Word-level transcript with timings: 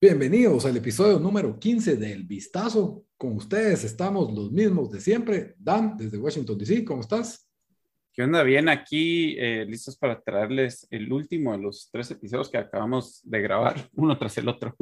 Bienvenidos 0.00 0.66
al 0.66 0.76
episodio 0.76 1.18
número 1.18 1.58
15 1.58 1.96
del 1.96 2.24
Vistazo. 2.24 3.04
Con 3.16 3.36
ustedes 3.36 3.84
estamos 3.84 4.32
los 4.32 4.50
mismos 4.50 4.90
de 4.90 5.00
siempre. 5.00 5.54
Dan, 5.56 5.96
desde 5.96 6.18
Washington, 6.18 6.58
D.C., 6.58 6.84
¿cómo 6.84 7.02
estás? 7.02 7.48
¿Qué 8.12 8.22
onda? 8.22 8.42
Bien, 8.42 8.68
aquí 8.68 9.36
eh, 9.38 9.64
listos 9.64 9.96
para 9.96 10.20
traerles 10.20 10.86
el 10.90 11.10
último 11.12 11.52
de 11.52 11.58
los 11.58 11.88
tres 11.90 12.10
episodios 12.10 12.50
que 12.50 12.58
acabamos 12.58 13.20
de 13.22 13.40
grabar, 13.40 13.88
uno 13.94 14.18
tras 14.18 14.36
el 14.38 14.48
otro. 14.48 14.76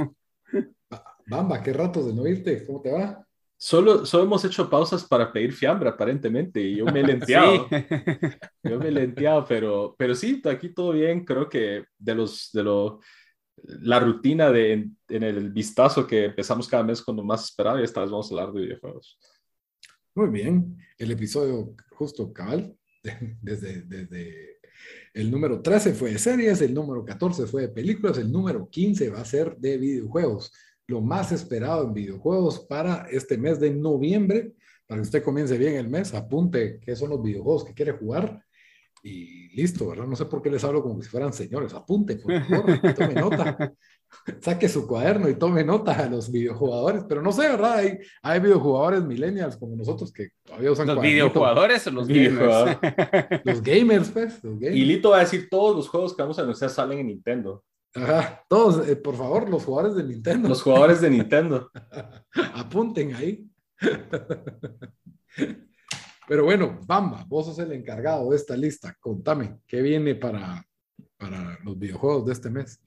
Bamba, 1.26 1.62
qué 1.62 1.72
rato 1.72 2.02
de 2.02 2.12
no 2.12 2.26
irte. 2.26 2.66
¿Cómo 2.66 2.80
te 2.80 2.90
va? 2.90 3.24
Solo, 3.62 4.06
solo 4.06 4.24
hemos 4.24 4.42
hecho 4.46 4.70
pausas 4.70 5.04
para 5.04 5.30
pedir 5.30 5.52
fiambre, 5.52 5.90
aparentemente, 5.90 6.62
y 6.62 6.76
yo 6.76 6.86
me 6.86 7.00
he 7.00 7.02
lenteado. 7.06 7.68
Yo 8.64 8.78
me 8.78 8.88
he 8.88 8.90
lenteado, 8.90 9.44
pero, 9.46 9.94
pero 9.98 10.14
sí, 10.14 10.40
aquí 10.46 10.70
todo 10.70 10.92
bien. 10.92 11.26
Creo 11.26 11.46
que 11.46 11.84
de 11.98 12.14
los, 12.14 12.48
de 12.54 12.62
lo, 12.62 13.00
la 13.62 14.00
rutina 14.00 14.50
de 14.50 14.88
en, 15.08 15.22
el 15.22 15.50
vistazo 15.50 16.06
que 16.06 16.26
empezamos 16.26 16.68
cada 16.68 16.82
mes 16.84 17.02
cuando 17.02 17.22
más 17.22 17.44
esperaba, 17.44 17.78
y 17.78 17.84
esta 17.84 18.00
vez 18.00 18.10
vamos 18.10 18.30
a 18.30 18.34
hablar 18.34 18.54
de 18.54 18.62
videojuegos. 18.62 19.18
Muy 20.14 20.30
bien, 20.30 20.78
el 20.96 21.10
episodio 21.10 21.74
justo 21.90 22.32
cabal, 22.32 22.74
desde, 23.42 23.82
desde 23.82 24.58
el 25.12 25.30
número 25.30 25.60
13 25.60 25.92
fue 25.92 26.12
de 26.12 26.18
series, 26.18 26.62
el 26.62 26.72
número 26.72 27.04
14 27.04 27.46
fue 27.46 27.62
de 27.62 27.68
películas, 27.68 28.16
el 28.16 28.32
número 28.32 28.70
15 28.70 29.10
va 29.10 29.20
a 29.20 29.24
ser 29.26 29.54
de 29.58 29.76
videojuegos 29.76 30.50
lo 30.90 31.00
más 31.00 31.32
esperado 31.32 31.84
en 31.84 31.94
videojuegos 31.94 32.60
para 32.60 33.06
este 33.10 33.38
mes 33.38 33.60
de 33.60 33.70
noviembre. 33.70 34.52
Para 34.86 35.00
que 35.00 35.06
usted 35.06 35.22
comience 35.22 35.56
bien 35.56 35.76
el 35.76 35.88
mes, 35.88 36.12
apunte 36.14 36.80
qué 36.80 36.96
son 36.96 37.10
los 37.10 37.22
videojuegos 37.22 37.64
que 37.64 37.74
quiere 37.74 37.92
jugar 37.92 38.44
y 39.02 39.48
listo, 39.56 39.88
¿verdad? 39.88 40.06
No 40.06 40.16
sé 40.16 40.26
por 40.26 40.42
qué 40.42 40.50
les 40.50 40.62
hablo 40.64 40.82
como 40.82 41.00
si 41.00 41.08
fueran 41.08 41.32
señores. 41.32 41.72
Apunte, 41.72 42.16
por 42.16 42.42
favor, 42.44 42.94
tome 42.94 43.14
nota. 43.14 43.72
Saque 44.40 44.68
su 44.68 44.88
cuaderno 44.88 45.28
y 45.28 45.36
tome 45.36 45.62
nota 45.64 45.92
a 45.92 46.08
los 46.08 46.30
videojugadores. 46.30 47.04
Pero 47.08 47.22
no 47.22 47.30
sé, 47.30 47.42
¿verdad? 47.42 47.76
Hay, 47.76 47.98
hay 48.20 48.40
videojugadores 48.40 49.04
millennials 49.04 49.56
como 49.56 49.76
nosotros 49.76 50.12
que 50.12 50.30
todavía 50.44 50.72
usan 50.72 50.88
¿Los 50.88 51.00
videojugadores 51.00 51.86
o 51.86 51.90
los 51.92 52.08
gamers? 52.08 52.78
los 53.44 53.62
gamers, 53.62 54.10
pues. 54.10 54.44
Los 54.44 54.58
gamers. 54.58 54.76
Y 54.76 54.84
Lito 54.84 55.10
va 55.10 55.18
a 55.18 55.20
decir 55.20 55.48
todos 55.48 55.76
los 55.76 55.88
juegos 55.88 56.14
que 56.14 56.22
vamos 56.22 56.38
a 56.38 56.42
anunciar 56.42 56.68
salen 56.68 56.98
en 56.98 57.06
Nintendo. 57.06 57.62
Ajá, 57.94 58.44
todos, 58.48 58.88
eh, 58.88 58.96
por 58.96 59.16
favor, 59.16 59.48
los 59.48 59.64
jugadores 59.64 59.96
de 59.96 60.04
Nintendo. 60.04 60.48
Los 60.48 60.62
jugadores 60.62 61.00
de 61.00 61.10
Nintendo. 61.10 61.70
Apunten 62.54 63.14
ahí. 63.14 63.48
Pero 66.28 66.44
bueno, 66.44 66.78
Bamba, 66.86 67.24
vos 67.26 67.46
sos 67.46 67.58
el 67.58 67.72
encargado 67.72 68.30
de 68.30 68.36
esta 68.36 68.56
lista. 68.56 68.96
Contame, 69.00 69.58
¿qué 69.66 69.82
viene 69.82 70.14
para, 70.14 70.64
para 71.16 71.58
los 71.64 71.76
videojuegos 71.76 72.26
de 72.26 72.32
este 72.32 72.50
mes? 72.50 72.80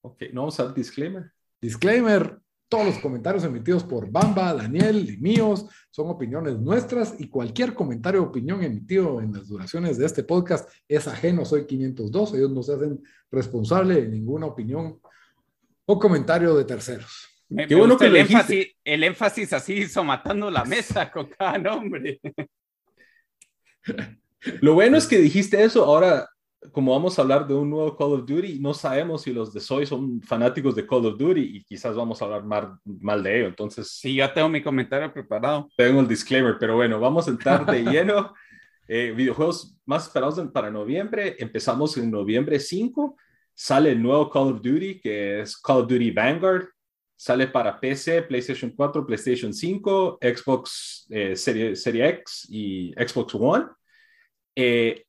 Ok, 0.00 0.22
no 0.32 0.42
vamos 0.42 0.58
al 0.60 0.72
disclaimer. 0.72 1.30
Disclaimer, 1.60 2.40
todos 2.68 2.86
los 2.86 2.98
comentarios 2.98 3.44
emitidos 3.44 3.84
por 3.84 4.10
Bamba, 4.10 4.54
Daniel 4.54 5.08
y 5.08 5.16
míos 5.18 5.66
son 5.90 6.08
opiniones 6.10 6.58
nuestras 6.58 7.14
y 7.18 7.28
cualquier 7.28 7.74
comentario 7.74 8.22
o 8.22 8.26
opinión 8.26 8.62
emitido 8.62 9.20
en 9.20 9.32
las 9.32 9.48
duraciones 9.48 9.98
de 9.98 10.06
este 10.06 10.24
podcast 10.24 10.68
es 10.88 11.06
ajeno. 11.06 11.44
Soy 11.44 11.66
502. 11.66 12.34
Ellos 12.34 12.50
no 12.50 12.62
se 12.62 12.74
hacen 12.74 13.02
responsable 13.30 14.02
de 14.02 14.08
ninguna 14.08 14.46
opinión 14.46 15.00
o 15.84 15.98
comentario 15.98 16.56
de 16.56 16.64
terceros. 16.64 17.28
Qué 17.68 17.74
bueno 17.76 17.96
que 17.96 18.06
el 18.06 18.16
énfasis, 18.16 18.66
el 18.82 19.04
énfasis 19.04 19.52
así 19.52 19.74
hizo 19.74 20.02
matando 20.02 20.50
la 20.50 20.64
mesa 20.64 21.10
con 21.12 21.26
cada 21.26 21.58
nombre. 21.58 22.20
Lo 24.60 24.74
bueno 24.74 24.96
es 24.96 25.06
que 25.06 25.18
dijiste 25.18 25.62
eso. 25.62 25.84
Ahora 25.84 26.28
como 26.72 26.92
vamos 26.92 27.18
a 27.18 27.22
hablar 27.22 27.46
de 27.46 27.54
un 27.54 27.70
nuevo 27.70 27.96
Call 27.96 28.12
of 28.12 28.26
Duty, 28.26 28.58
no 28.58 28.74
sabemos 28.74 29.22
si 29.22 29.32
los 29.32 29.52
de 29.52 29.60
Soy 29.60 29.86
son 29.86 30.20
fanáticos 30.22 30.74
de 30.74 30.86
Call 30.86 31.06
of 31.06 31.18
Duty 31.18 31.40
y 31.40 31.64
quizás 31.64 31.96
vamos 31.96 32.20
a 32.20 32.24
hablar 32.24 32.44
mal, 32.44 32.78
mal 32.84 33.22
de 33.22 33.38
ello. 33.38 33.48
Entonces, 33.48 33.90
sí, 33.90 34.16
ya 34.16 34.32
tengo 34.32 34.48
mi 34.48 34.62
comentario 34.62 35.12
preparado. 35.12 35.68
Tengo 35.76 36.00
el 36.00 36.08
disclaimer, 36.08 36.56
pero 36.58 36.76
bueno, 36.76 37.00
vamos 37.00 37.26
a 37.26 37.30
entrar 37.30 37.66
de 37.66 37.82
lleno. 37.90 38.34
Eh, 38.88 39.12
videojuegos 39.16 39.76
más 39.84 40.04
esperados 40.06 40.40
para 40.52 40.70
noviembre. 40.70 41.36
Empezamos 41.38 41.96
en 41.96 42.10
noviembre 42.10 42.60
5. 42.60 43.16
Sale 43.54 43.92
el 43.92 44.02
nuevo 44.02 44.30
Call 44.30 44.52
of 44.52 44.62
Duty, 44.62 45.00
que 45.00 45.40
es 45.40 45.56
Call 45.56 45.78
of 45.78 45.88
Duty 45.88 46.10
Vanguard. 46.10 46.68
Sale 47.16 47.48
para 47.48 47.80
PC, 47.80 48.22
PlayStation 48.22 48.72
4, 48.76 49.06
PlayStation 49.06 49.52
5, 49.52 50.18
Xbox 50.20 51.06
eh, 51.08 51.34
Serie, 51.34 51.74
Serie 51.74 52.08
X 52.08 52.46
y 52.50 52.92
Xbox 52.92 53.34
One. 53.34 53.64
Eh, 54.54 55.05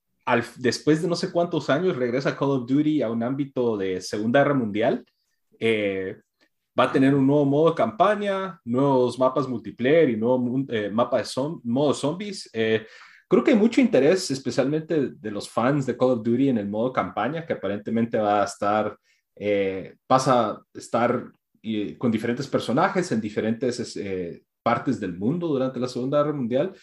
después 0.57 1.01
de 1.01 1.07
no 1.07 1.15
sé 1.15 1.31
cuántos 1.31 1.69
años 1.69 1.95
regresa 1.95 2.35
Call 2.35 2.51
of 2.51 2.67
Duty 2.67 3.01
a 3.01 3.09
un 3.09 3.23
ámbito 3.23 3.77
de 3.77 4.01
Segunda 4.01 4.41
Guerra 4.41 4.53
Mundial. 4.53 5.05
Eh, 5.59 6.17
va 6.77 6.85
a 6.85 6.91
tener 6.91 7.15
un 7.15 7.25
nuevo 7.25 7.45
modo 7.45 7.69
de 7.69 7.75
campaña, 7.75 8.59
nuevos 8.65 9.17
mapas 9.17 9.47
multiplayer 9.47 10.09
y 10.09 10.17
nuevo 10.17 10.65
eh, 10.69 10.89
mapa 10.89 11.19
de 11.19 11.25
modo 11.63 11.93
zombies. 11.93 12.49
Eh, 12.53 12.85
creo 13.27 13.43
que 13.43 13.51
hay 13.51 13.57
mucho 13.57 13.79
interés, 13.79 14.29
especialmente 14.29 15.11
de 15.11 15.31
los 15.31 15.49
fans 15.49 15.85
de 15.85 15.97
Call 15.97 16.11
of 16.11 16.23
Duty 16.23 16.49
en 16.49 16.57
el 16.57 16.67
modo 16.67 16.91
campaña, 16.91 17.45
que 17.45 17.53
aparentemente 17.53 18.17
va 18.17 18.41
a 18.41 18.45
estar, 18.45 18.97
pasa 20.05 20.49
a 20.51 20.63
estar 20.73 21.31
con 21.97 22.11
diferentes 22.11 22.47
personajes 22.47 23.11
en 23.11 23.21
diferentes 23.21 23.97
partes 24.61 24.99
del 24.99 25.17
mundo 25.17 25.47
durante 25.47 25.79
la 25.79 25.88
Segunda 25.88 26.17
Guerra 26.17 26.35
Mundial. 26.35 26.73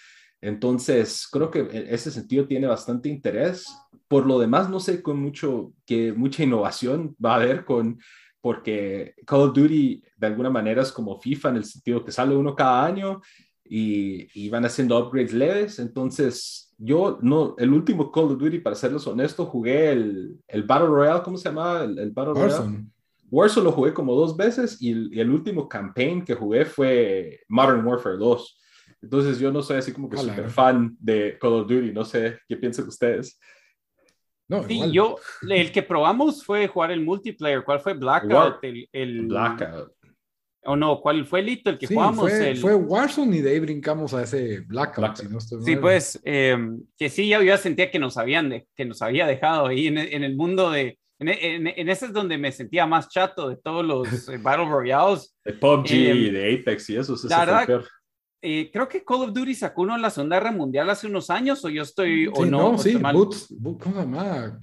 Entonces, 0.44 1.26
creo 1.32 1.50
que 1.50 1.60
en 1.60 1.86
ese 1.88 2.10
sentido 2.10 2.46
tiene 2.46 2.66
bastante 2.66 3.08
interés. 3.08 3.66
Por 4.08 4.26
lo 4.26 4.38
demás, 4.38 4.68
no 4.68 4.78
sé 4.78 5.02
con 5.02 5.18
mucho, 5.18 5.72
que 5.86 6.12
mucha 6.12 6.42
innovación 6.42 7.16
va 7.24 7.32
a 7.32 7.36
haber 7.36 7.64
con, 7.64 7.98
porque 8.42 9.14
Call 9.24 9.40
of 9.40 9.54
Duty 9.54 10.02
de 10.18 10.26
alguna 10.26 10.50
manera 10.50 10.82
es 10.82 10.92
como 10.92 11.18
FIFA 11.18 11.48
en 11.48 11.56
el 11.56 11.64
sentido 11.64 12.04
que 12.04 12.12
sale 12.12 12.36
uno 12.36 12.54
cada 12.54 12.84
año 12.84 13.22
y, 13.64 14.50
van 14.50 14.66
haciendo 14.66 14.98
upgrades 14.98 15.32
leves. 15.32 15.78
Entonces, 15.78 16.74
yo 16.76 17.18
no, 17.22 17.54
el 17.56 17.72
último 17.72 18.12
Call 18.12 18.24
of 18.24 18.38
Duty, 18.38 18.58
para 18.58 18.76
serles 18.76 19.06
honesto, 19.06 19.46
jugué 19.46 19.92
el, 19.92 20.38
el 20.46 20.62
Battle 20.64 20.88
Royale, 20.88 21.22
¿cómo 21.22 21.38
se 21.38 21.48
llama? 21.48 21.84
El, 21.84 22.10
Battle 22.10 22.34
Royale. 22.34 22.84
Warzone 23.30 23.64
lo 23.64 23.72
jugué 23.72 23.94
como 23.94 24.14
dos 24.14 24.36
veces 24.36 24.76
y 24.82 24.90
el, 24.90 25.10
y 25.10 25.20
el 25.20 25.30
último 25.30 25.66
campaign 25.66 26.22
que 26.22 26.34
jugué 26.34 26.66
fue 26.66 27.40
Modern 27.48 27.86
Warfare 27.86 28.18
2. 28.18 28.60
Entonces 29.04 29.38
yo 29.38 29.52
no 29.52 29.62
soy 29.62 29.76
así 29.76 29.92
como 29.92 30.08
que 30.08 30.16
súper 30.16 30.48
fan 30.48 30.96
de 30.98 31.36
Call 31.38 31.52
of 31.52 31.68
Duty, 31.68 31.92
no 31.92 32.04
sé 32.04 32.38
qué 32.48 32.56
piensan 32.56 32.88
ustedes. 32.88 33.38
No, 34.48 34.66
sí, 34.66 34.80
yo, 34.90 35.16
el 35.48 35.72
que 35.72 35.82
probamos 35.82 36.44
fue 36.44 36.66
jugar 36.66 36.90
el 36.90 37.02
multiplayer. 37.02 37.64
¿Cuál 37.64 37.80
fue 37.80 37.94
Blackout? 37.94 38.62
El, 38.62 38.88
el, 38.92 39.26
Blackout. 39.26 39.92
O 40.64 40.74
no, 40.74 41.00
¿cuál 41.00 41.26
fue 41.26 41.42
Lito 41.42 41.68
el 41.68 41.78
que 41.78 41.86
jugamos? 41.86 42.30
Fue, 42.30 42.50
el... 42.50 42.56
fue 42.56 42.74
Warzone 42.74 43.36
y 43.36 43.40
de 43.42 43.50
ahí 43.50 43.60
brincamos 43.60 44.14
a 44.14 44.22
ese 44.22 44.60
Blackout. 44.60 45.16
sí, 45.62 45.76
pues, 45.76 46.18
em, 46.24 46.82
que 46.96 47.10
sí, 47.10 47.28
yo 47.28 47.42
ya 47.42 47.58
sentía 47.58 47.90
que 47.90 47.98
nos, 47.98 48.16
habían 48.16 48.64
que 48.74 48.84
nos 48.86 49.02
había 49.02 49.26
dejado 49.26 49.66
ahí 49.66 49.86
en, 49.86 49.98
en 49.98 50.24
el 50.24 50.34
mundo 50.34 50.70
de. 50.70 50.98
En, 51.18 51.28
en, 51.28 51.88
ese 51.88 52.06
es 52.06 52.12
donde 52.12 52.38
me 52.38 52.52
sentía 52.52 52.86
más 52.86 53.08
chato 53.08 53.50
de 53.50 53.56
todos 53.56 53.84
los 53.84 54.28
eh, 54.28 54.38
Battle 54.38 54.66
Royales. 54.66 55.36
De 55.44 55.52
PUBG, 55.52 55.92
eh, 55.92 56.32
de 56.32 56.54
Apex 56.54 56.90
y 56.90 56.96
eso. 56.96 57.16
La 57.28 57.44
verdad, 57.44 57.84
eh, 58.46 58.70
creo 58.70 58.86
que 58.86 59.02
Call 59.02 59.22
of 59.22 59.32
Duty 59.32 59.54
sacó 59.54 59.82
uno 59.82 59.96
en 59.96 60.02
la 60.02 60.10
Segunda 60.10 60.36
Guerra 60.36 60.52
Mundial 60.52 60.90
hace 60.90 61.06
unos 61.06 61.30
años, 61.30 61.64
o 61.64 61.70
yo 61.70 61.82
estoy, 61.82 62.26
o 62.26 62.44
no. 62.44 62.72
No, 62.72 62.78
sí, 62.78 62.94
Boots, 62.94 63.54
¿cómo 63.62 63.78
se 63.78 64.00
llama? 64.00 64.60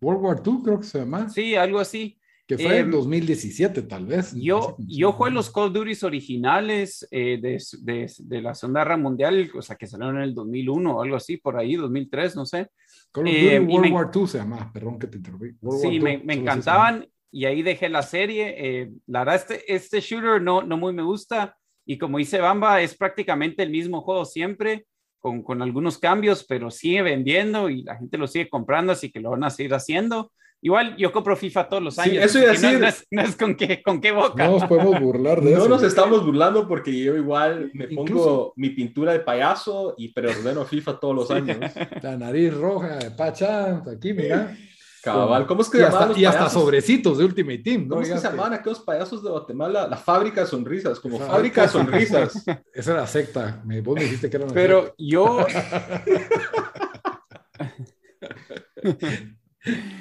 World 0.00 0.22
War 0.22 0.42
II, 0.42 0.60
creo 0.64 0.80
que 0.80 0.86
se 0.86 0.98
llama. 1.00 1.28
Sí, 1.28 1.54
algo 1.54 1.78
así. 1.78 2.18
Que 2.46 2.56
fue 2.56 2.78
en 2.78 2.90
2017, 2.90 3.80
em, 3.80 3.88
tal 3.88 4.06
vez. 4.06 4.34
Yo, 4.34 4.76
yo 4.78 5.12
jugué 5.12 5.30
los 5.30 5.50
Call 5.50 5.64
of 5.64 5.74
Duty 5.74 5.92
originales 6.06 7.06
eh, 7.10 7.38
de, 7.38 7.62
de, 7.82 8.10
de, 8.18 8.40
la 8.40 8.54
Segunda 8.54 8.80
Guerra 8.80 8.96
Mundial, 8.96 9.50
o 9.54 9.60
sea, 9.60 9.76
que 9.76 9.86
salieron 9.86 10.16
en 10.16 10.22
el 10.22 10.34
2001 10.34 10.96
o 10.96 11.02
algo 11.02 11.16
así, 11.16 11.36
por 11.36 11.58
ahí, 11.58 11.76
2003, 11.76 12.34
no 12.34 12.46
sé. 12.46 12.70
Call 13.12 13.26
of 13.26 13.34
Duty 13.34 13.48
em, 13.48 13.68
World 13.68 13.92
War 13.92 14.10
II 14.14 14.26
se 14.26 14.38
llama, 14.38 14.72
perdón 14.72 14.98
que 14.98 15.06
te 15.06 15.18
interrumpí. 15.18 15.50
sí, 15.82 16.00
me, 16.00 16.16
me 16.16 16.32
encantaban 16.32 17.06
y 17.30 17.44
ahí 17.44 17.60
dejé 17.60 17.90
la 17.90 18.02
serie. 18.02 18.54
Eh, 18.56 18.90
la 19.06 19.18
verdad, 19.18 19.34
este, 19.34 19.74
este 19.74 20.00
shooter 20.00 20.40
no, 20.40 20.62
no 20.62 20.78
muy 20.78 20.94
me 20.94 21.02
gusta 21.02 21.54
y 21.88 21.96
como 21.96 22.18
dice 22.18 22.38
Bamba, 22.38 22.82
es 22.82 22.94
prácticamente 22.94 23.62
el 23.62 23.70
mismo 23.70 24.02
juego 24.02 24.26
siempre. 24.26 24.84
con, 25.20 25.42
con, 25.42 25.62
algunos 25.62 25.96
cambios, 25.98 26.44
pero 26.46 26.70
sigue 26.70 27.00
vendiendo 27.00 27.70
y 27.70 27.82
la 27.82 27.96
gente 27.96 28.18
lo 28.18 28.26
sigue 28.26 28.48
comprando, 28.48 28.92
así 28.92 29.10
que 29.10 29.20
lo 29.20 29.30
van 29.30 29.42
a 29.42 29.50
seguir 29.50 29.72
haciendo. 29.72 30.30
Igual 30.60 30.96
yo 30.98 31.10
compro 31.12 31.34
FIFA 31.34 31.68
todos 31.68 31.82
los 31.82 31.98
años. 31.98 32.16
Sí, 32.16 32.38
eso 32.38 32.38
iba 32.40 32.50
a 32.50 32.52
decir. 32.52 33.06
No, 33.10 33.22
es, 33.22 33.36
con, 33.36 33.54
qué, 33.54 33.82
con 33.82 34.02
qué 34.02 34.12
boca. 34.12 34.44
No 34.44 34.58
nos 34.58 34.64
podemos 34.64 35.00
burlar 35.00 35.40
de 35.40 35.52
no 35.52 35.56
eso. 35.56 35.68
No 35.68 35.76
nos 35.76 35.82
estamos 35.82 36.26
burlando 36.26 36.68
porque 36.68 36.96
yo 36.96 37.16
igual 37.16 37.70
me 37.72 37.84
Incluso, 37.84 38.14
pongo 38.14 38.52
mi 38.56 38.70
pintura 38.70 39.12
de 39.12 39.20
payaso 39.20 39.94
y 39.96 40.12
preordeno 40.12 40.66
FIFA 40.66 41.00
todos 41.00 41.14
los 41.14 41.30
años. 41.30 41.58
La 42.02 42.18
nariz 42.18 42.52
roja 42.52 42.96
de 42.96 43.10
Pachan, 43.12 43.82
aquí, 43.88 44.12
mira. 44.12 44.54
Cabal, 45.02 45.46
¿cómo 45.46 45.62
es 45.62 45.68
que 45.68 45.78
y 45.78 45.82
hasta, 45.82 46.18
y 46.18 46.24
hasta 46.24 46.50
sobrecitos 46.50 47.18
de 47.18 47.24
Ultimate 47.24 47.58
Team, 47.58 47.82
¿no? 47.84 47.90
¿Cómo 47.90 48.02
es 48.02 48.08
que 48.10 48.18
se 48.18 48.28
llamaban 48.28 48.54
aquellos 48.54 48.80
payasos 48.80 49.22
de 49.22 49.30
Guatemala? 49.30 49.86
La 49.88 49.96
fábrica 49.96 50.40
de 50.42 50.46
sonrisas, 50.46 50.98
como 51.00 51.18
fábrica 51.18 51.62
de 51.62 51.68
sonrisas. 51.68 52.44
Esa 52.74 52.92
era 52.92 53.06
secta. 53.06 53.62
Me, 53.64 53.80
vos 53.80 53.94
me 53.94 54.02
dijiste 54.04 54.28
que 54.28 54.36
era 54.36 54.44
una 54.46 54.54
Pero 54.54 54.80
secta. 54.82 54.94
yo. 54.98 55.46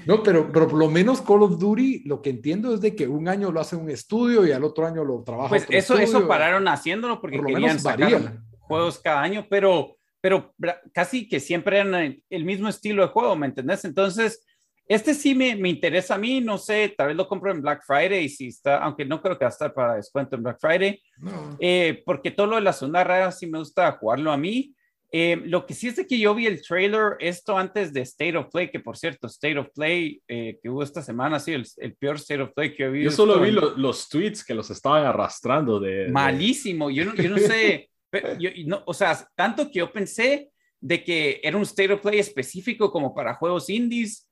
No, 0.06 0.24
pero, 0.24 0.50
pero 0.52 0.68
por 0.68 0.78
lo 0.80 0.90
menos 0.90 1.22
Call 1.22 1.44
of 1.44 1.60
Duty, 1.60 2.04
lo 2.06 2.22
que 2.22 2.30
entiendo 2.30 2.74
es 2.74 2.80
de 2.80 2.96
que 2.96 3.08
un 3.08 3.28
año 3.28 3.52
lo 3.52 3.60
hace 3.60 3.76
un 3.76 3.90
estudio 3.90 4.46
y 4.46 4.52
al 4.52 4.64
otro 4.64 4.86
año 4.86 5.04
lo 5.04 5.24
trabaja 5.24 5.50
Pues 5.50 5.64
otro 5.64 5.76
eso, 5.78 5.94
estudio. 5.98 6.20
eso 6.20 6.28
pararon 6.28 6.68
haciéndolo 6.68 7.20
porque 7.20 7.38
Por 7.38 7.50
lo 7.50 7.56
querían 7.56 7.80
sacar 7.80 8.40
juegos 8.60 9.00
cada 9.00 9.22
año, 9.22 9.46
pero, 9.50 9.98
pero 10.22 10.54
casi 10.94 11.28
que 11.28 11.40
siempre 11.40 11.80
eran 11.80 11.96
el, 11.96 12.24
el 12.30 12.46
mismo 12.46 12.70
estilo 12.70 13.02
de 13.02 13.10
juego, 13.10 13.36
¿me 13.36 13.48
entendés? 13.48 13.84
Entonces, 13.84 14.46
este 14.88 15.14
sí 15.14 15.36
me, 15.36 15.56
me, 15.56 15.70
interesa 15.70 16.16
a 16.16 16.18
mí, 16.18 16.40
no 16.40 16.58
sé, 16.58 16.94
tal 16.98 17.08
vez 17.08 17.18
lo 17.18 17.28
compro 17.28 17.52
en 17.52 17.62
Black 17.62 17.84
Friday, 17.86 18.30
si 18.30 18.48
está, 18.48 18.78
aunque 18.78 19.06
no 19.06 19.22
creo 19.22 19.38
que 19.38 19.46
va 19.46 19.50
a 19.50 19.52
estar 19.52 19.74
para 19.74 19.96
descuento 19.96 20.36
en 20.36 20.44
Black 20.44 20.60
Friday, 20.60 21.02
No. 21.18 21.58
eh, 21.60 22.02
porque 22.06 22.32
todo 22.32 22.48
lo 22.48 22.56
de 22.56 22.62
la 22.62 22.74
zona 22.74 23.04
rara 23.04 23.32
sí 23.32 23.48
me 23.48 23.60
gusta 23.60 23.92
jugarlo 23.94 24.32
a 24.32 24.38
mí. 24.38 24.74
Eh, 25.12 25.42
lo 25.46 25.66
que 25.66 25.74
sí 25.74 25.88
es 25.88 25.96
de 25.96 26.06
que 26.06 26.20
yo 26.20 26.36
vi 26.36 26.48
el 26.48 26.62
trailer, 26.62 27.16
esto 27.20 27.58
antes 27.58 27.94
de 27.94 28.02
State 28.02 28.38
of 28.38 28.50
Play, 28.52 28.70
que 28.70 28.82
por 28.82 28.98
cierto, 28.98 29.28
State 29.28 29.58
of 29.58 29.70
Play 29.74 30.22
eh, 30.28 30.60
que 30.62 30.70
hubo 30.70 30.84
esta 30.84 31.02
semana, 31.02 31.40
sí, 31.40 31.54
el, 31.54 31.66
el, 31.78 31.96
peor 31.96 32.18
State 32.18 32.42
of 32.42 32.52
Play 32.54 32.76
que 32.76 32.84
he 32.84 32.90
visto. 32.90 33.12
Yo 33.12 33.16
solo 33.16 33.40
vi 33.40 33.52
lo, 33.52 33.78
los 33.78 34.10
tweets 34.10 34.44
que 34.44 34.54
los 34.54 34.70
estaban 34.70 35.06
arrastrando 35.06 35.80
de... 35.80 36.10
Malísimo, 36.10 36.90
yo 36.90 37.06
no, 37.06 37.16
yo 37.16 37.30
no 37.30 37.38
sé, 37.38 37.90
pero 38.10 38.38
yo, 38.38 38.50
no, 38.66 38.84
o 38.86 38.94
sea, 38.94 39.18
tanto 39.36 39.68
que 39.72 39.80
yo 39.80 39.94
pensé 39.94 40.50
de 40.80 41.04
que 41.04 41.40
era 41.42 41.56
un 41.56 41.64
State 41.64 41.94
of 41.94 42.02
Play 42.02 42.20
específico 42.20 42.92
como 42.92 43.16
para 43.16 43.36
juegos 43.36 43.70
indies, 43.70 44.27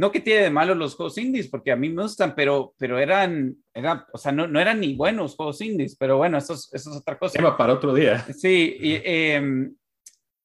no 0.00 0.10
que 0.10 0.20
tiene 0.20 0.44
de 0.44 0.50
malo 0.50 0.74
los 0.74 0.94
juegos 0.94 1.18
indies, 1.18 1.48
porque 1.48 1.70
a 1.70 1.76
mí 1.76 1.90
me 1.90 2.04
gustan, 2.04 2.34
pero, 2.34 2.72
pero 2.78 2.98
eran, 2.98 3.54
eran, 3.74 4.02
o 4.14 4.16
sea, 4.16 4.32
no, 4.32 4.46
no 4.46 4.58
eran 4.58 4.80
ni 4.80 4.94
buenos 4.94 5.36
juegos 5.36 5.60
indies, 5.60 5.94
pero 5.94 6.16
bueno, 6.16 6.38
eso 6.38 6.54
es, 6.54 6.70
eso 6.72 6.90
es 6.90 6.96
otra 6.96 7.18
cosa. 7.18 7.34
Tema 7.34 7.54
para 7.54 7.74
otro 7.74 7.92
día. 7.92 8.24
Sí, 8.32 8.78
y, 8.80 8.94
eh, 9.04 9.68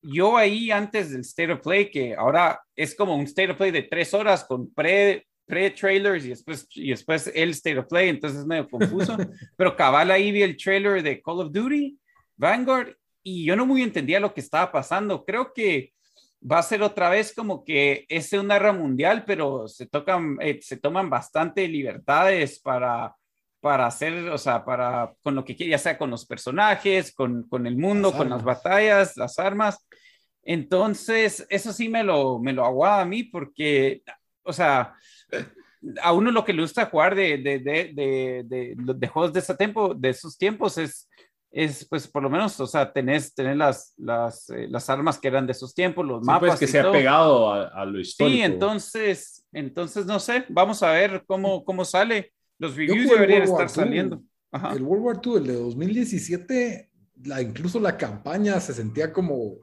yo 0.02 0.36
ahí 0.36 0.72
antes 0.72 1.12
del 1.12 1.22
State 1.22 1.54
of 1.54 1.62
Play, 1.62 1.90
que 1.90 2.14
ahora 2.16 2.60
es 2.76 2.96
como 2.96 3.16
un 3.16 3.24
State 3.24 3.52
of 3.52 3.58
Play 3.58 3.72
de 3.72 3.84
tres 3.84 4.14
horas 4.14 4.44
con 4.44 4.74
pre, 4.74 5.26
pre-trailers 5.46 6.26
y 6.26 6.30
después, 6.30 6.68
y 6.72 6.90
después 6.90 7.32
el 7.34 7.52
State 7.52 7.80
of 7.80 7.88
Play, 7.88 8.10
entonces 8.10 8.42
es 8.42 8.46
medio 8.46 8.68
confuso, 8.68 9.16
pero 9.56 9.78
cabal 9.78 10.12
ahí 10.12 10.34
vi 10.34 10.42
el 10.42 10.58
trailer 10.58 11.02
de 11.02 11.22
Call 11.22 11.40
of 11.40 11.54
Duty, 11.54 11.98
Vanguard, 12.36 12.94
y 13.24 13.46
yo 13.46 13.56
no 13.56 13.66
muy 13.66 13.84
entendía 13.84 14.20
lo 14.20 14.34
que 14.34 14.42
estaba 14.42 14.70
pasando. 14.70 15.24
Creo 15.24 15.54
que 15.54 15.94
va 16.50 16.60
a 16.60 16.64
ser 16.64 16.84
otra 16.84 17.10
vez 17.10 17.34
como 17.34 17.64
que 17.64 18.06
es 18.08 18.32
una 18.34 18.56
guerra 18.56 18.74
mundial, 18.74 19.24
pero 19.26 19.68
se, 19.68 19.88
tocan, 19.88 20.38
eh, 20.42 20.60
se 20.62 20.78
toman 20.78 21.10
bastante 21.10 21.68
libertades 21.68 22.60
para, 22.60 23.16
para 23.60 23.88
hacer, 23.88 24.30
o 24.30 24.38
sea, 24.38 24.64
para, 24.64 25.14
con 25.24 25.36
lo 25.36 25.44
que 25.44 25.56
quiera, 25.56 25.72
ya 25.72 25.78
sea 25.78 25.98
con 25.98 26.12
los 26.12 26.26
personajes, 26.26 27.14
con, 27.14 27.48
con 27.48 27.66
el 27.66 27.78
mundo, 27.78 28.10
Las 28.10 28.18
con 28.18 28.30
las 28.30 28.44
batallas, 28.44 29.18
las 29.18 29.40
armas. 29.40 29.88
Entonces, 30.44 31.46
eso 31.50 31.74
sí 31.74 31.90
me 31.90 32.04
lo, 32.04 32.40
me 32.40 32.54
lo 32.54 32.64
aguada 32.64 33.02
a 33.02 33.06
mí 33.06 33.24
porque, 33.24 34.04
o 34.44 34.54
sea, 34.54 34.94
a 36.02 36.14
uno 36.14 36.32
lo 36.32 36.46
que 36.46 36.54
le 36.54 36.62
gusta 36.62 36.86
jugar 36.86 37.16
de, 37.16 37.38
de, 37.38 37.60
de, 37.60 37.92
de, 37.94 38.44
de, 38.46 38.76
de 38.78 39.08
juegos 39.08 39.34
de, 39.34 39.40
ese 39.40 39.56
tiempo, 39.56 39.96
de 39.96 40.10
esos 40.10 40.38
tiempos 40.38 40.78
es, 40.78 41.10
es, 41.58 41.86
pues, 41.88 42.06
por 42.08 42.22
lo 42.22 42.30
menos, 42.30 42.60
o 42.60 42.68
sea, 42.68 42.92
tenés, 42.92 43.34
tenés 43.34 43.56
las, 43.56 43.94
las, 43.98 44.50
eh, 44.50 44.68
las 44.70 44.90
armas 44.90 45.18
que 45.18 45.30
eran 45.30 45.46
de 45.48 45.54
esos 45.54 45.74
tiempos, 45.74 46.06
los 46.06 46.20
Sí, 46.22 46.26
mapas. 46.28 46.50
pues 46.50 46.60
que 46.60 46.66
y 46.66 46.68
se 46.68 46.80
ha 46.80 46.84
todo. 46.84 46.92
pegado 46.92 47.54
a, 47.54 47.68
a 47.70 47.86
lo 47.86 47.98
histórico. 48.00 48.36
Sí, 48.36 48.42
entonces, 48.42 49.46
entonces, 49.54 50.06
no 50.06 50.20
sé, 50.20 50.44
vamos 50.50 50.84
a 50.84 50.92
ver 50.92 51.24
cómo, 51.26 51.64
cómo 51.64 51.86
sale. 51.86 52.34
Los 52.60 52.76
reviews 52.76 53.10
deberían 53.10 53.48
War 53.50 53.64
estar 53.66 53.68
II. 53.68 53.74
saliendo. 53.88 54.22
Ajá. 54.52 54.74
El 54.74 54.84
World 54.84 55.06
War 55.06 55.20
II, 55.24 55.36
el 55.38 55.48
de 55.48 55.54
2017, 55.56 56.90
la, 57.24 57.42
incluso 57.42 57.80
la 57.80 57.98
campaña 57.98 58.60
se 58.60 58.74
sentía 58.74 59.12
como, 59.14 59.56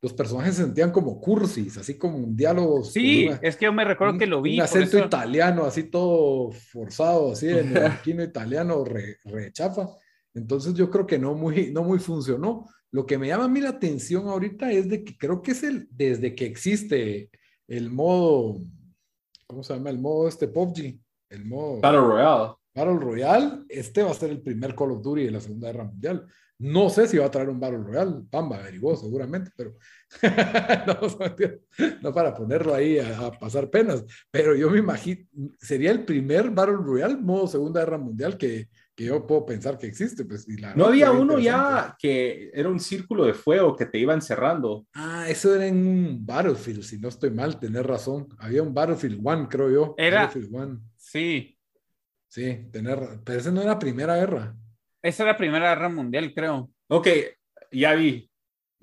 los 0.00 0.12
personajes 0.12 0.56
se 0.56 0.62
sentían 0.62 0.90
como 0.90 1.20
cursis, 1.20 1.76
así 1.76 1.96
como 1.98 2.24
diálogos. 2.28 2.92
Sí, 2.92 3.26
una- 3.28 3.40
es 3.42 3.56
que 3.56 3.64
yo 3.66 3.72
me 3.72 3.84
recuerdo 3.84 4.14
un- 4.14 4.18
que 4.18 4.26
lo 4.26 4.42
vi. 4.42 4.54
Un 4.58 4.62
acento 4.62 4.96
eso- 4.98 5.06
italiano, 5.06 5.64
así 5.64 5.84
todo 5.84 6.52
forzado, 6.52 7.32
así 7.32 7.48
en 7.48 7.76
el 7.76 7.92
italiano, 8.22 8.84
re, 8.84 9.16
re 9.24 9.52
chafa. 9.52 9.88
Entonces 10.34 10.74
yo 10.74 10.90
creo 10.90 11.06
que 11.06 11.18
no 11.18 11.34
muy, 11.34 11.70
no 11.72 11.82
muy 11.82 11.98
funcionó. 11.98 12.68
Lo 12.90 13.06
que 13.06 13.18
me 13.18 13.28
llama 13.28 13.44
a 13.44 13.48
mí 13.48 13.60
la 13.60 13.70
atención 13.70 14.28
ahorita 14.28 14.70
es 14.70 14.88
de 14.88 15.02
que 15.02 15.16
creo 15.16 15.40
que 15.42 15.52
es 15.52 15.62
el, 15.62 15.88
desde 15.90 16.34
que 16.34 16.46
existe 16.46 17.30
el 17.66 17.90
modo, 17.90 18.60
¿cómo 19.46 19.62
se 19.62 19.74
llama? 19.74 19.90
El 19.90 19.98
modo 19.98 20.28
este 20.28 20.48
PUBG, 20.48 20.98
el 21.30 21.44
modo 21.46 21.80
Battle 21.80 22.00
Royale. 22.00 22.52
Battle 22.74 22.98
Royale, 22.98 23.64
este 23.68 24.02
va 24.02 24.10
a 24.10 24.14
ser 24.14 24.30
el 24.30 24.42
primer 24.42 24.74
Call 24.74 24.92
of 24.92 25.02
Duty 25.02 25.24
de 25.24 25.30
la 25.30 25.40
Segunda 25.40 25.68
Guerra 25.68 25.84
Mundial. 25.84 26.26
No 26.58 26.90
sé 26.90 27.08
si 27.08 27.18
va 27.18 27.26
a 27.26 27.30
traer 27.30 27.48
un 27.48 27.58
Battle 27.58 27.78
Royale, 27.78 28.22
Pamba 28.30 28.58
averiguó 28.58 28.94
seguramente, 28.94 29.50
pero 29.56 29.76
no, 30.86 31.56
no 32.02 32.14
para 32.14 32.34
ponerlo 32.34 32.74
ahí 32.74 32.98
a, 32.98 33.26
a, 33.26 33.32
pasar 33.32 33.68
penas, 33.68 34.04
pero 34.30 34.54
yo 34.54 34.70
me 34.70 34.78
imagino, 34.78 35.26
sería 35.58 35.90
el 35.90 36.04
primer 36.04 36.50
Battle 36.50 36.76
Royale 36.76 37.16
modo 37.16 37.46
Segunda 37.46 37.80
Guerra 37.80 37.98
Mundial 37.98 38.36
que, 38.36 38.68
que 38.94 39.04
yo 39.04 39.26
puedo 39.26 39.46
pensar 39.46 39.78
que 39.78 39.86
existe. 39.86 40.24
Pues, 40.24 40.48
y 40.48 40.56
la 40.58 40.74
No 40.74 40.86
había 40.86 41.10
uno 41.12 41.38
ya 41.38 41.96
que 41.98 42.50
era 42.52 42.68
un 42.68 42.78
círculo 42.80 43.24
de 43.24 43.34
fuego 43.34 43.74
que 43.76 43.86
te 43.86 43.98
iba 43.98 44.12
encerrando. 44.14 44.86
Ah, 44.94 45.26
eso 45.28 45.54
era 45.54 45.66
en 45.66 45.86
un 45.86 46.26
Battlefield, 46.26 46.82
si 46.82 46.98
no 46.98 47.08
estoy 47.08 47.30
mal, 47.30 47.58
tener 47.58 47.86
razón. 47.86 48.28
Había 48.38 48.62
un 48.62 48.74
Battlefield 48.74 49.20
One, 49.24 49.48
creo 49.48 49.70
yo. 49.70 49.94
Era- 49.96 50.26
Battlefield 50.26 50.54
One. 50.54 50.78
Sí, 50.96 51.58
Sí, 52.28 52.66
tener, 52.72 52.98
pero 53.24 53.38
ese 53.40 53.52
no 53.52 53.60
era 53.60 53.78
Primera 53.78 54.16
Guerra. 54.16 54.56
esa 55.02 55.22
era 55.24 55.32
la 55.32 55.38
Primera 55.38 55.68
Guerra 55.74 55.88
Mundial, 55.90 56.32
creo. 56.34 56.70
Ok, 56.88 57.06
ya 57.70 57.92
vi. 57.94 58.30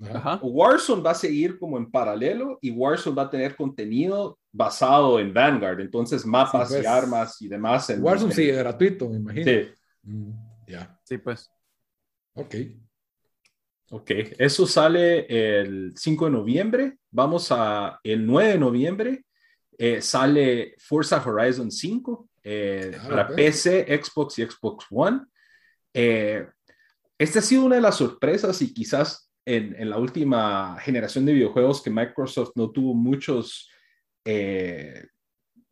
Ajá. 0.02 0.38
Warzone 0.42 1.02
va 1.02 1.10
a 1.10 1.14
seguir 1.14 1.58
como 1.58 1.76
en 1.76 1.90
paralelo 1.90 2.58
y 2.62 2.70
Warzone 2.70 3.16
va 3.16 3.22
a 3.24 3.30
tener 3.30 3.56
contenido 3.56 4.38
basado 4.52 5.18
en 5.18 5.34
Vanguard. 5.34 5.80
Entonces, 5.80 6.24
mapas 6.24 6.68
Sí, 6.68 6.74
pues. 6.74 6.84
y 6.84 6.86
armas 6.86 7.42
y 7.42 7.48
demás. 7.48 7.90
en- 7.90 8.02
Warzone 8.02 8.30
en- 8.30 8.36
sigue 8.36 8.52
gratuito, 8.52 9.08
me 9.10 9.16
imagino. 9.16 9.44
Sí, 9.44 9.68
Mm, 10.02 10.30
ya, 10.66 10.98
Sí, 11.04 11.18
pues. 11.18 11.50
ok. 12.34 12.54
ok. 13.90 14.10
Eso 14.38 14.66
sale 14.66 15.26
el 15.60 15.92
5 15.96 16.26
de 16.26 16.30
noviembre. 16.32 16.98
Vamos 17.10 17.48
a 17.50 17.98
el 18.02 18.26
9 18.26 18.52
de 18.52 18.58
noviembre. 18.58 19.24
eh, 19.82 20.02
sale 20.02 20.74
Forza 20.78 21.22
Horizon 21.26 21.70
5 21.70 22.28
eh, 22.42 22.92
Ah, 23.00 23.08
para. 23.08 23.28
PC, 23.28 23.86
Xbox 24.02 24.38
y 24.38 24.44
Xbox 24.44 24.86
One. 24.90 25.20
Eh, 25.94 26.46
esta 27.18 27.38
ha 27.38 27.42
sido 27.42 27.64
una 27.64 27.76
de 27.76 27.80
las 27.82 27.96
sorpresas 27.96 28.60
y 28.62 28.72
quizás 28.74 29.30
en, 29.46 29.74
en 29.78 29.88
la 29.90 29.98
última 29.98 30.78
generación 30.80 31.24
de 31.24 31.32
videojuegos 31.32 31.82
que 31.82 31.90
Microsoft 31.90 32.52
no 32.56 32.70
tuvo 32.70 32.94
muchos 32.94 33.70
eh, 34.26 35.06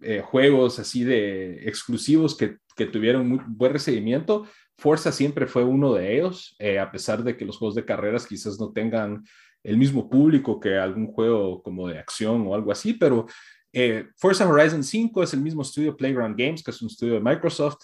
eh, 0.00 0.22
juegos 0.22 0.78
así 0.78 1.04
de 1.04 1.68
exclusivos 1.68 2.34
que, 2.36 2.56
que 2.78 2.86
tuvieron 2.86 3.28
muy 3.28 3.40
buen 3.46 3.72
recibimiento. 3.72 4.46
Forza 4.78 5.10
siempre 5.10 5.48
fue 5.48 5.64
uno 5.64 5.92
de 5.92 6.14
ellos, 6.16 6.54
eh, 6.60 6.78
a 6.78 6.90
pesar 6.90 7.24
de 7.24 7.36
que 7.36 7.44
los 7.44 7.58
juegos 7.58 7.74
de 7.74 7.84
carreras 7.84 8.26
quizás 8.26 8.58
no 8.60 8.72
tengan 8.72 9.24
el 9.64 9.76
mismo 9.76 10.08
público 10.08 10.60
que 10.60 10.78
algún 10.78 11.08
juego 11.08 11.60
como 11.60 11.88
de 11.88 11.98
acción 11.98 12.46
o 12.46 12.54
algo 12.54 12.70
así, 12.70 12.94
pero 12.94 13.26
eh, 13.72 14.06
Forza 14.16 14.48
Horizon 14.48 14.84
5 14.84 15.24
es 15.24 15.34
el 15.34 15.40
mismo 15.40 15.62
estudio 15.62 15.96
Playground 15.96 16.38
Games, 16.38 16.62
que 16.62 16.70
es 16.70 16.80
un 16.80 16.88
estudio 16.88 17.14
de 17.14 17.20
Microsoft. 17.20 17.80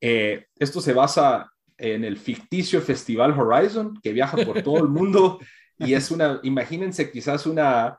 Eh, 0.00 0.46
esto 0.58 0.82
se 0.82 0.92
basa 0.92 1.50
en 1.78 2.04
el 2.04 2.18
ficticio 2.18 2.82
Festival 2.82 3.32
Horizon, 3.32 3.98
que 4.02 4.12
viaja 4.12 4.36
por 4.44 4.62
todo 4.62 4.78
el 4.78 4.90
mundo 4.90 5.38
y 5.78 5.94
es 5.94 6.10
una, 6.10 6.40
imagínense 6.42 7.10
quizás 7.10 7.46
una, 7.46 7.98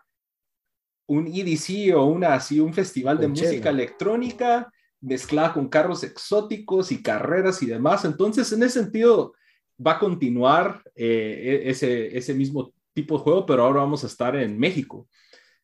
un 1.08 1.25
EDC 1.25 1.96
o 1.96 2.06
una, 2.06 2.36
así, 2.36 2.60
un 2.60 2.74
festival 2.74 3.18
de 3.18 3.28
música 3.28 3.72
electrónica 3.72 4.72
mezclada 5.06 5.54
con 5.54 5.70
carros 5.70 6.04
exóticos 6.04 6.92
y 6.92 7.02
carreras 7.02 7.62
y 7.62 7.68
demás. 7.68 8.06
Entonces, 8.06 8.52
en 8.52 8.64
ese 8.64 8.82
sentido, 8.82 9.34
va 9.86 9.94
a 9.94 10.00
continuar 10.00 10.82
eh, 10.96 11.64
ese, 11.66 12.18
ese 12.18 12.34
mismo 12.34 12.74
tipo 12.94 13.18
de 13.18 13.24
juego, 13.24 13.46
pero 13.46 13.64
ahora 13.64 13.82
vamos 13.82 14.04
a 14.04 14.08
estar 14.08 14.36
en 14.36 14.58
México. 14.58 15.08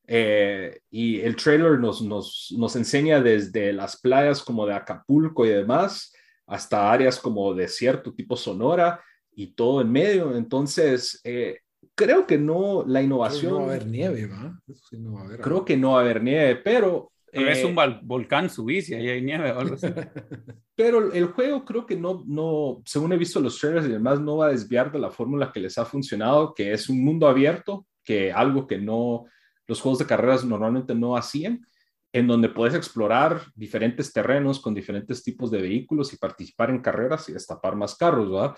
Eh, 0.05 0.81
y 0.89 1.19
el 1.21 1.35
trailer 1.35 1.79
nos, 1.79 2.01
nos, 2.01 2.53
nos 2.57 2.75
enseña 2.75 3.21
desde 3.21 3.73
las 3.73 3.99
playas 3.99 4.43
como 4.43 4.65
de 4.65 4.73
Acapulco 4.73 5.45
y 5.45 5.49
demás, 5.49 6.13
hasta 6.45 6.91
áreas 6.91 7.17
como 7.19 7.53
desierto 7.53 8.13
tipo 8.13 8.35
Sonora 8.35 9.01
y 9.33 9.53
todo 9.53 9.81
en 9.81 9.91
medio. 9.91 10.35
Entonces, 10.35 11.19
eh, 11.23 11.59
creo 11.95 12.27
que 12.27 12.37
no, 12.37 12.83
la 12.85 13.01
innovación, 13.01 13.53
No 13.53 13.59
va 13.59 13.63
a 13.63 13.67
haber 13.67 13.87
nieve, 13.87 14.27
¿va? 14.27 14.59
Eso 14.67 14.83
sí 14.89 14.99
no 14.99 15.13
va 15.13 15.21
a 15.21 15.25
haber. 15.25 15.39
creo 15.39 15.65
que 15.65 15.77
no 15.77 15.93
va 15.93 15.99
a 15.99 16.01
haber 16.01 16.21
nieve, 16.21 16.57
pero... 16.57 17.11
Es 17.31 17.59
eh, 17.59 17.65
un 17.65 17.75
vol- 17.75 17.99
volcán 18.03 18.49
subís 18.49 18.89
y 18.89 18.93
ahí 18.93 19.09
hay 19.09 19.21
nieve 19.21 19.51
o 19.51 19.59
algo 19.59 19.75
así. 19.75 19.87
Pero 20.75 21.13
el 21.13 21.27
juego 21.27 21.63
creo 21.63 21.85
que 21.85 21.95
no, 21.95 22.23
no, 22.27 22.81
según 22.85 23.13
he 23.13 23.17
visto 23.17 23.39
los 23.39 23.59
trailers 23.59 23.85
y 23.85 23.91
demás, 23.91 24.19
no 24.19 24.37
va 24.37 24.47
a 24.47 24.51
desviar 24.51 24.91
de 24.91 24.99
la 24.99 25.11
fórmula 25.11 25.51
que 25.51 25.59
les 25.59 25.77
ha 25.77 25.85
funcionado, 25.85 26.53
que 26.53 26.73
es 26.73 26.89
un 26.89 27.03
mundo 27.03 27.27
abierto, 27.27 27.85
que 28.03 28.31
algo 28.31 28.67
que 28.67 28.77
no, 28.77 29.25
los 29.67 29.79
juegos 29.79 29.99
de 29.99 30.05
carreras 30.07 30.43
normalmente 30.43 30.93
no 30.95 31.15
hacían, 31.15 31.65
en 32.13 32.27
donde 32.27 32.49
puedes 32.49 32.75
explorar 32.75 33.41
diferentes 33.55 34.11
terrenos 34.11 34.59
con 34.59 34.73
diferentes 34.73 35.23
tipos 35.23 35.49
de 35.51 35.61
vehículos 35.61 36.11
y 36.11 36.17
participar 36.17 36.69
en 36.69 36.81
carreras 36.81 37.29
y 37.29 37.33
destapar 37.33 37.75
más 37.75 37.95
carros, 37.95 38.29
¿verdad? 38.29 38.55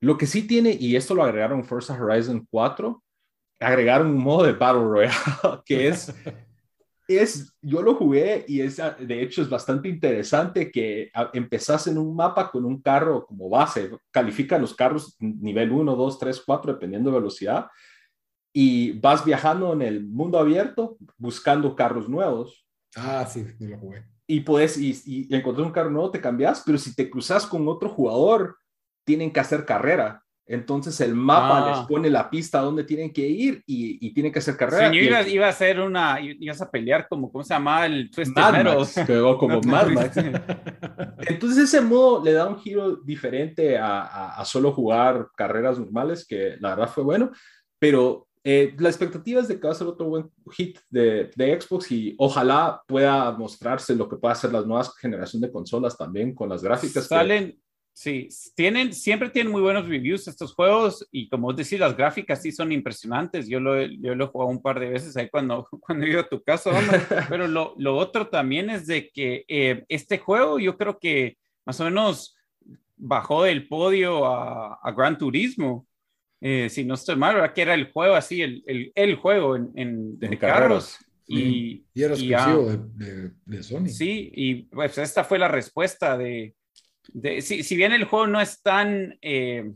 Lo 0.00 0.16
que 0.16 0.26
sí 0.26 0.46
tiene, 0.46 0.76
y 0.78 0.94
esto 0.94 1.14
lo 1.14 1.24
agregaron 1.24 1.64
Forza 1.64 2.00
Horizon 2.00 2.46
4, 2.50 3.02
agregaron 3.58 4.08
un 4.08 4.18
modo 4.18 4.44
de 4.44 4.52
Battle 4.52 4.82
Royale, 4.82 5.14
que 5.64 5.88
es 5.88 6.14
es, 7.16 7.56
yo 7.62 7.82
lo 7.82 7.94
jugué 7.94 8.44
y 8.48 8.60
es, 8.60 8.76
de 8.76 9.22
hecho 9.22 9.42
es 9.42 9.48
bastante 9.48 9.88
interesante 9.88 10.70
que 10.70 11.10
a- 11.14 11.30
empezás 11.32 11.86
en 11.86 11.98
un 11.98 12.14
mapa 12.14 12.50
con 12.50 12.64
un 12.64 12.80
carro 12.80 13.26
como 13.26 13.48
base, 13.48 13.90
califican 14.10 14.60
los 14.60 14.74
carros 14.74 15.16
nivel 15.20 15.70
1, 15.72 15.94
2, 15.96 16.18
3, 16.18 16.42
4, 16.44 16.74
dependiendo 16.74 17.10
de 17.10 17.18
velocidad, 17.18 17.66
y 18.52 18.92
vas 19.00 19.24
viajando 19.24 19.72
en 19.72 19.82
el 19.82 20.04
mundo 20.06 20.38
abierto 20.38 20.96
buscando 21.16 21.74
carros 21.74 22.08
nuevos. 22.08 22.66
Ah, 22.96 23.26
sí, 23.26 23.44
sí 23.58 23.66
lo 23.66 23.78
jugué. 23.78 24.04
Y 24.26 24.40
puedes, 24.40 24.78
y, 24.78 24.94
y 25.06 25.34
encontrar 25.34 25.66
un 25.66 25.72
carro 25.72 25.90
nuevo, 25.90 26.10
te 26.10 26.20
cambias, 26.20 26.62
pero 26.64 26.78
si 26.78 26.94
te 26.94 27.10
cruzas 27.10 27.46
con 27.46 27.66
otro 27.68 27.88
jugador, 27.88 28.56
tienen 29.04 29.32
que 29.32 29.40
hacer 29.40 29.64
carrera. 29.64 30.21
Entonces 30.46 31.00
el 31.00 31.14
mapa 31.14 31.58
Ah. 31.64 31.70
les 31.78 31.86
pone 31.86 32.10
la 32.10 32.28
pista 32.28 32.58
a 32.58 32.62
donde 32.62 32.84
tienen 32.84 33.12
que 33.12 33.26
ir 33.26 33.62
y, 33.66 34.04
y 34.06 34.12
tienen 34.12 34.32
que 34.32 34.40
hacer 34.40 34.54
Sí, 34.54 34.58
carrera. 34.58 34.88
el- 34.88 34.96
iba, 34.96 35.28
iba 35.28 35.46
a 35.46 35.50
hacer 35.50 35.80
una, 35.80 36.18
ibas 36.20 36.60
a 36.60 36.70
pelear 36.70 37.06
como, 37.08 37.30
¿cómo 37.30 37.44
se 37.44 37.54
llama? 37.54 37.86
El 37.86 38.10
Mad. 38.34 38.64
Max, 38.64 38.94
que 39.06 39.20
como 39.38 39.60
Mad 39.62 39.86
Max. 39.88 40.16
Entonces 41.28 41.64
ese 41.64 41.80
modo 41.80 42.22
le 42.24 42.32
da 42.32 42.48
un 42.48 42.58
giro 42.58 42.96
diferente 42.96 43.78
a, 43.78 44.02
a- 44.02 44.40
a 44.40 44.44
solo 44.44 44.72
jugar 44.72 45.28
carreras 45.36 45.78
normales, 45.78 46.26
que 46.26 46.56
la 46.60 46.70
verdad 46.70 46.88
fue 46.92 47.04
bueno, 47.04 47.30
pero 47.78 48.26
eh, 48.44 48.74
la 48.78 48.88
expectativa 48.88 49.40
es 49.40 49.46
de 49.46 49.60
que 49.60 49.66
va 49.68 49.72
a 49.72 49.76
ser 49.76 49.86
otro 49.86 50.06
buen 50.08 50.28
hit 50.50 50.78
de, 50.90 51.30
de 51.36 51.60
Xbox 51.60 51.92
y 51.92 52.14
ojalá 52.18 52.82
pueda 52.88 53.30
mostrarse 53.32 53.94
lo 53.94 54.08
que 54.08 54.16
pueda 54.16 54.32
hacer 54.32 54.52
las 54.52 54.66
nuevas 54.66 54.92
generaciones 54.96 55.48
de 55.48 55.52
consolas 55.52 55.96
también 55.96 56.34
con 56.34 56.48
las 56.48 56.62
gráficas. 56.62 57.04
que- 57.04 57.08
Salen, 57.14 57.56
sí, 57.92 58.28
tienen, 58.54 58.92
siempre 58.94 59.30
tienen 59.30 59.52
muy 59.52 59.62
buenos 59.62 59.88
reviews 59.88 60.26
estos 60.28 60.54
juegos 60.54 61.06
y 61.12 61.28
como 61.28 61.48
vos 61.48 61.56
decís, 61.56 61.78
las 61.78 61.96
gráficas 61.96 62.42
sí 62.42 62.52
son 62.52 62.72
impresionantes. 62.72 63.48
Yo 63.48 63.60
lo, 63.60 63.78
he- 63.78 63.96
yo 64.00 64.14
lo 64.14 64.24
he 64.24 64.28
jugado 64.28 64.50
un 64.50 64.62
par 64.62 64.80
de 64.80 64.88
veces 64.90 65.16
ahí 65.16 65.28
cuando, 65.30 65.68
cuando 65.80 66.06
iba 66.06 66.20
a 66.22 66.28
tu 66.28 66.42
casa, 66.42 66.70
pero 67.28 67.46
lo, 67.48 67.74
lo 67.78 67.96
otro 67.96 68.28
también 68.28 68.70
es 68.70 68.86
de 68.86 69.10
que 69.10 69.44
eh, 69.48 69.84
este 69.88 70.18
juego 70.18 70.58
yo 70.58 70.76
creo 70.76 70.98
que 70.98 71.36
más 71.66 71.80
o 71.80 71.84
menos 71.84 72.36
bajó 72.96 73.44
del 73.44 73.68
podio 73.68 74.26
a, 74.26 74.74
a 74.82 74.92
Gran 74.92 75.18
Turismo. 75.18 75.86
eh, 76.40 76.68
si 76.70 76.84
no 76.84 76.94
estoy 76.94 77.16
mal, 77.16 77.34
¿verdad? 77.36 77.54
que 77.54 77.62
era 77.62 77.74
el 77.74 77.92
juego 77.92 78.14
así, 78.14 78.42
el, 78.42 78.62
el, 78.66 78.92
el 78.94 79.16
juego 79.16 79.56
en, 79.56 79.70
en, 79.76 80.18
de 80.18 80.38
carros. 80.38 80.98
Y, 81.26 81.84
Y 81.94 82.02
era 82.02 82.14
y, 82.14 82.32
ah, 82.34 82.46
exclusivo 82.46 82.70
de, 82.98 83.06
de, 83.28 83.32
de 83.46 83.62
Sony. 83.62 83.88
Sí, 83.88 84.30
y 84.34 84.54
pues 84.64 84.98
esta 84.98 85.24
fue 85.24 85.38
la 85.38 85.48
respuesta 85.48 86.16
de, 86.18 86.54
de 87.12 87.42
si, 87.42 87.62
si 87.62 87.76
bien 87.76 87.92
el 87.92 88.04
juego 88.04 88.26
no 88.26 88.40
es 88.40 88.62
tan 88.62 89.18
eh, 89.22 89.72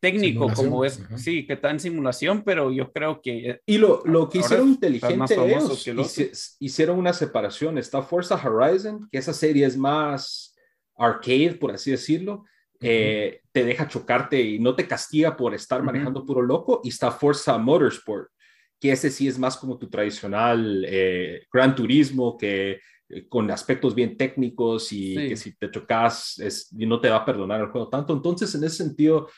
técnico 0.00 0.40
Simulación, 0.48 0.70
como 0.70 0.84
es, 0.84 1.00
ajá. 1.00 1.18
sí, 1.18 1.46
que 1.46 1.56
tan 1.56 1.78
simulación, 1.78 2.42
pero 2.42 2.72
yo 2.72 2.92
creo 2.92 3.20
que 3.22 3.60
Y 3.66 3.78
lo, 3.78 4.02
lo 4.04 4.28
que 4.28 4.38
hicieron 4.38 4.68
inteligente 4.70 5.34
ellos, 5.34 5.86
hice- 5.86 6.32
hicieron 6.58 6.98
una 6.98 7.12
separación. 7.12 7.78
Está 7.78 8.02
Forza 8.02 8.34
Horizon, 8.34 9.08
que 9.10 9.18
esa 9.18 9.32
serie 9.32 9.64
es 9.64 9.76
más 9.76 10.56
arcade, 10.96 11.54
por 11.54 11.70
así 11.72 11.90
decirlo. 11.92 12.44
Eh, 12.84 13.42
te 13.52 13.64
deja 13.64 13.86
chocarte 13.86 14.40
y 14.42 14.58
no 14.58 14.74
te 14.74 14.88
castiga 14.88 15.36
por 15.36 15.54
estar 15.54 15.84
manejando 15.84 16.26
puro 16.26 16.42
loco. 16.42 16.80
Y 16.82 16.88
está 16.88 17.12
Forza 17.12 17.56
Motorsport, 17.56 18.28
que 18.80 18.90
ese 18.90 19.08
sí 19.08 19.28
es 19.28 19.38
más 19.38 19.56
como 19.56 19.78
tu 19.78 19.88
tradicional 19.88 20.84
eh, 20.88 21.46
Gran 21.52 21.76
Turismo, 21.76 22.36
que 22.36 22.72
eh, 22.72 22.80
con 23.28 23.50
aspectos 23.50 23.94
bien 23.94 24.16
técnicos 24.16 24.92
y 24.92 25.14
Sí. 25.16 25.28
que 25.28 25.36
si 25.36 25.52
te 25.56 25.70
chocas 25.70 26.38
es, 26.38 26.68
y 26.78 26.86
no 26.86 27.00
te 27.00 27.10
va 27.10 27.16
a 27.16 27.24
perdonar 27.24 27.60
el 27.60 27.68
juego 27.68 27.88
tanto. 27.88 28.12
Entonces, 28.14 28.54
en 28.54 28.64
ese 28.64 28.76
sentido, 28.84 29.28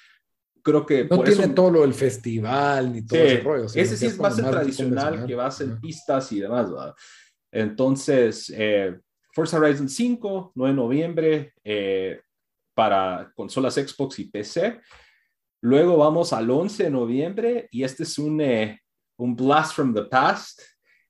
creo 0.62 0.86
que 0.86 1.04
No 1.04 1.16
por 1.16 1.26
tiene 1.26 1.44
eso- 1.44 1.54
todo 1.54 1.70
lo 1.70 1.80
del 1.82 1.92
festival 1.94 2.92
ni 2.92 3.04
todo 3.06 3.18
Sí, 3.20 3.26
ese 3.26 3.40
rollo. 3.42 3.68
sino 3.68 3.82
ese 3.82 3.96
sí 3.96 4.06
es 4.06 4.18
más 4.18 4.38
el 4.38 4.44
tradicional 4.50 5.26
que 5.26 5.34
vas 5.34 5.60
en 5.60 5.72
Ajá. 5.72 5.80
pistas 5.80 6.32
y 6.32 6.40
demás. 6.40 6.70
¿verdad? 6.70 6.94
Entonces, 7.52 8.52
eh, 8.56 8.98
Forza 9.32 9.58
Horizon 9.58 9.88
5, 9.88 10.52
9 10.54 10.72
de 10.72 10.76
noviembre, 10.76 11.54
eh, 11.64 12.20
para 12.74 13.32
consolas 13.34 13.74
Xbox 13.74 14.18
y 14.18 14.24
PC. 14.30 14.80
Luego 15.62 15.96
vamos 15.96 16.32
al 16.32 16.50
11 16.50 16.84
de 16.84 16.90
noviembre 16.90 17.68
y 17.70 17.82
este 17.84 18.02
es 18.02 18.18
un, 18.18 18.40
eh, 18.40 18.80
un 19.18 19.34
Blast 19.36 19.74
from 19.74 19.94
the 19.94 20.02
Past. 20.04 20.60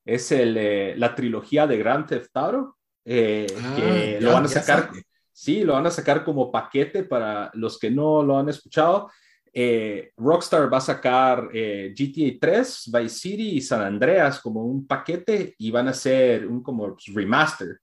Es 0.05 0.31
el, 0.33 0.57
eh, 0.57 0.95
la 0.97 1.15
trilogía 1.15 1.67
de 1.67 1.79
Grand 1.79 2.07
Theft 2.07 2.37
Auto, 2.37 2.77
eh, 3.05 3.47
Ah, 3.57 3.75
que 3.77 4.19
ya- 4.21 4.27
lo 4.27 4.33
van 4.35 4.45
a 4.45 4.49
sacar. 4.49 4.91
Sí, 5.33 5.65
lo 5.65 5.73
van 5.73 5.87
a 5.87 5.91
sacar 5.91 6.25
como 6.25 6.51
paquete 6.53 7.03
para 7.05 7.51
los 7.55 7.79
que 7.79 7.91
no 7.91 8.23
lo 8.23 8.39
han 8.39 8.49
escuchado. 8.49 9.11
Eh, 9.53 10.11
Rockstar 10.17 10.73
va 10.73 10.79
a 10.79 10.81
sacar 10.81 11.49
eh, 11.53 11.93
GTA 11.97 12.39
3, 12.41 12.91
Vice 12.93 13.19
City 13.19 13.51
y 13.57 13.61
San 13.61 13.81
Andreas 13.83 14.41
como 14.41 14.65
un 14.65 14.87
paquete 14.87 15.55
y 15.59 15.71
van 15.71 15.89
a 15.89 15.91
hacer 15.93 16.47
un 16.47 16.63
como 16.63 16.97
remaster. 17.15 17.79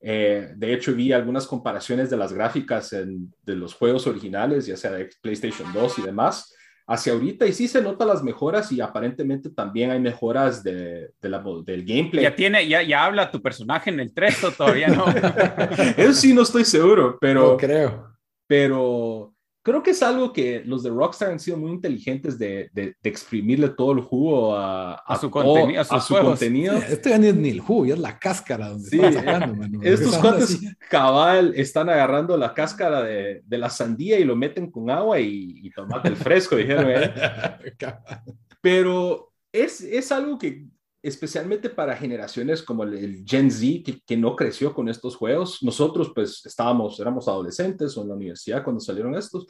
Eh, 0.00 0.50
de 0.56 0.72
hecho, 0.72 0.94
vi 0.94 1.12
algunas 1.12 1.46
comparaciones 1.46 2.10
de 2.10 2.16
las 2.16 2.32
gráficas 2.32 2.92
en- 2.92 3.32
de 3.42 3.54
los 3.56 3.74
juegos 3.74 4.06
originales, 4.06 4.66
ya 4.66 4.76
sea 4.76 4.92
de 4.92 5.08
PlayStation 5.20 5.72
2 5.72 5.98
y 5.98 6.02
demás, 6.02 6.54
hacia 6.88 7.12
ahorita 7.12 7.46
y 7.46 7.52
sí 7.52 7.66
se 7.68 7.82
notan 7.82 8.08
las 8.08 8.22
mejoras 8.22 8.70
y 8.72 8.80
aparentemente 8.80 9.50
también 9.50 9.90
hay 9.90 9.98
mejoras 10.00 10.62
de, 10.62 11.10
de 11.20 11.28
la- 11.28 11.42
del 11.64 11.84
gameplay. 11.84 12.22
ya 12.22 12.34
tiene, 12.34 12.66
ya, 12.68 12.82
ya 12.82 13.04
habla 13.04 13.30
tu 13.30 13.42
personaje 13.42 13.90
en 13.90 14.00
el 14.00 14.12
3 14.14 14.44
o 14.44 14.52
todavía 14.52 14.88
no. 14.88 15.04
Eso 15.96 16.12
sí 16.12 16.32
no 16.32 16.42
estoy 16.42 16.64
seguro, 16.64 17.18
pero... 17.20 17.52
No 17.52 17.56
creo. 17.56 18.12
pero 18.46 19.34
creo 19.66 19.82
que 19.82 19.90
es 19.90 20.00
algo 20.04 20.32
que 20.32 20.62
los 20.64 20.84
de 20.84 20.90
Rockstar 20.90 21.30
han 21.32 21.40
sido 21.40 21.56
muy 21.56 21.72
inteligentes 21.72 22.38
de, 22.38 22.70
de, 22.72 22.94
de 23.02 23.10
exprimirle 23.10 23.70
todo 23.70 23.90
el 23.90 24.00
jugo 24.00 24.54
a, 24.56 24.94
A 24.94 25.16
su 25.18 25.28
todo- 25.28 25.42
contenido, 25.42 25.80
a 25.80 25.96
a 25.96 26.00
su 26.00 26.14
contenido. 26.14 26.74
Este 26.76 27.10
ya 27.10 27.18
ni 27.18 27.26
es 27.26 27.34
ni 27.34 27.48
el 27.50 27.58
jugo, 27.60 27.84
ya 27.86 27.94
es 27.94 28.00
la 28.00 28.16
cáscara 28.16 28.68
donde 28.68 28.88
Sí. 28.88 29.00
sacando, 29.12 29.56
mano. 29.56 29.80
Estos 29.82 30.14
así. 30.24 30.68
cabal 30.88 31.52
están 31.56 31.88
agarrando 31.88 32.36
la 32.36 32.54
cáscara 32.54 33.02
de, 33.02 33.42
de 33.44 33.58
la 33.58 33.68
sandía 33.68 34.20
y 34.20 34.24
lo 34.24 34.36
meten 34.36 34.70
con 34.70 34.88
agua 34.88 35.18
y, 35.18 35.58
y 35.62 35.70
tomate 35.70 36.08
el 36.10 36.16
fresco, 36.16 36.54
dijeron. 36.54 36.86
¿eh? 36.88 37.12
Pero 38.60 39.32
es, 39.52 39.80
es 39.80 40.12
algo 40.12 40.38
que 40.38 40.66
especialmente 41.06 41.70
para 41.70 41.96
generaciones 41.96 42.62
como 42.62 42.82
el, 42.84 42.94
el 42.94 43.24
Gen 43.26 43.50
Z 43.50 43.82
que, 43.84 44.00
que 44.06 44.16
no 44.16 44.34
creció 44.36 44.74
con 44.74 44.88
estos 44.88 45.16
juegos, 45.16 45.62
nosotros 45.62 46.12
pues 46.14 46.44
estábamos, 46.44 46.98
éramos 47.00 47.28
adolescentes 47.28 47.96
o 47.96 48.02
en 48.02 48.08
la 48.08 48.14
universidad 48.14 48.62
cuando 48.64 48.80
salieron 48.80 49.14
estos. 49.14 49.46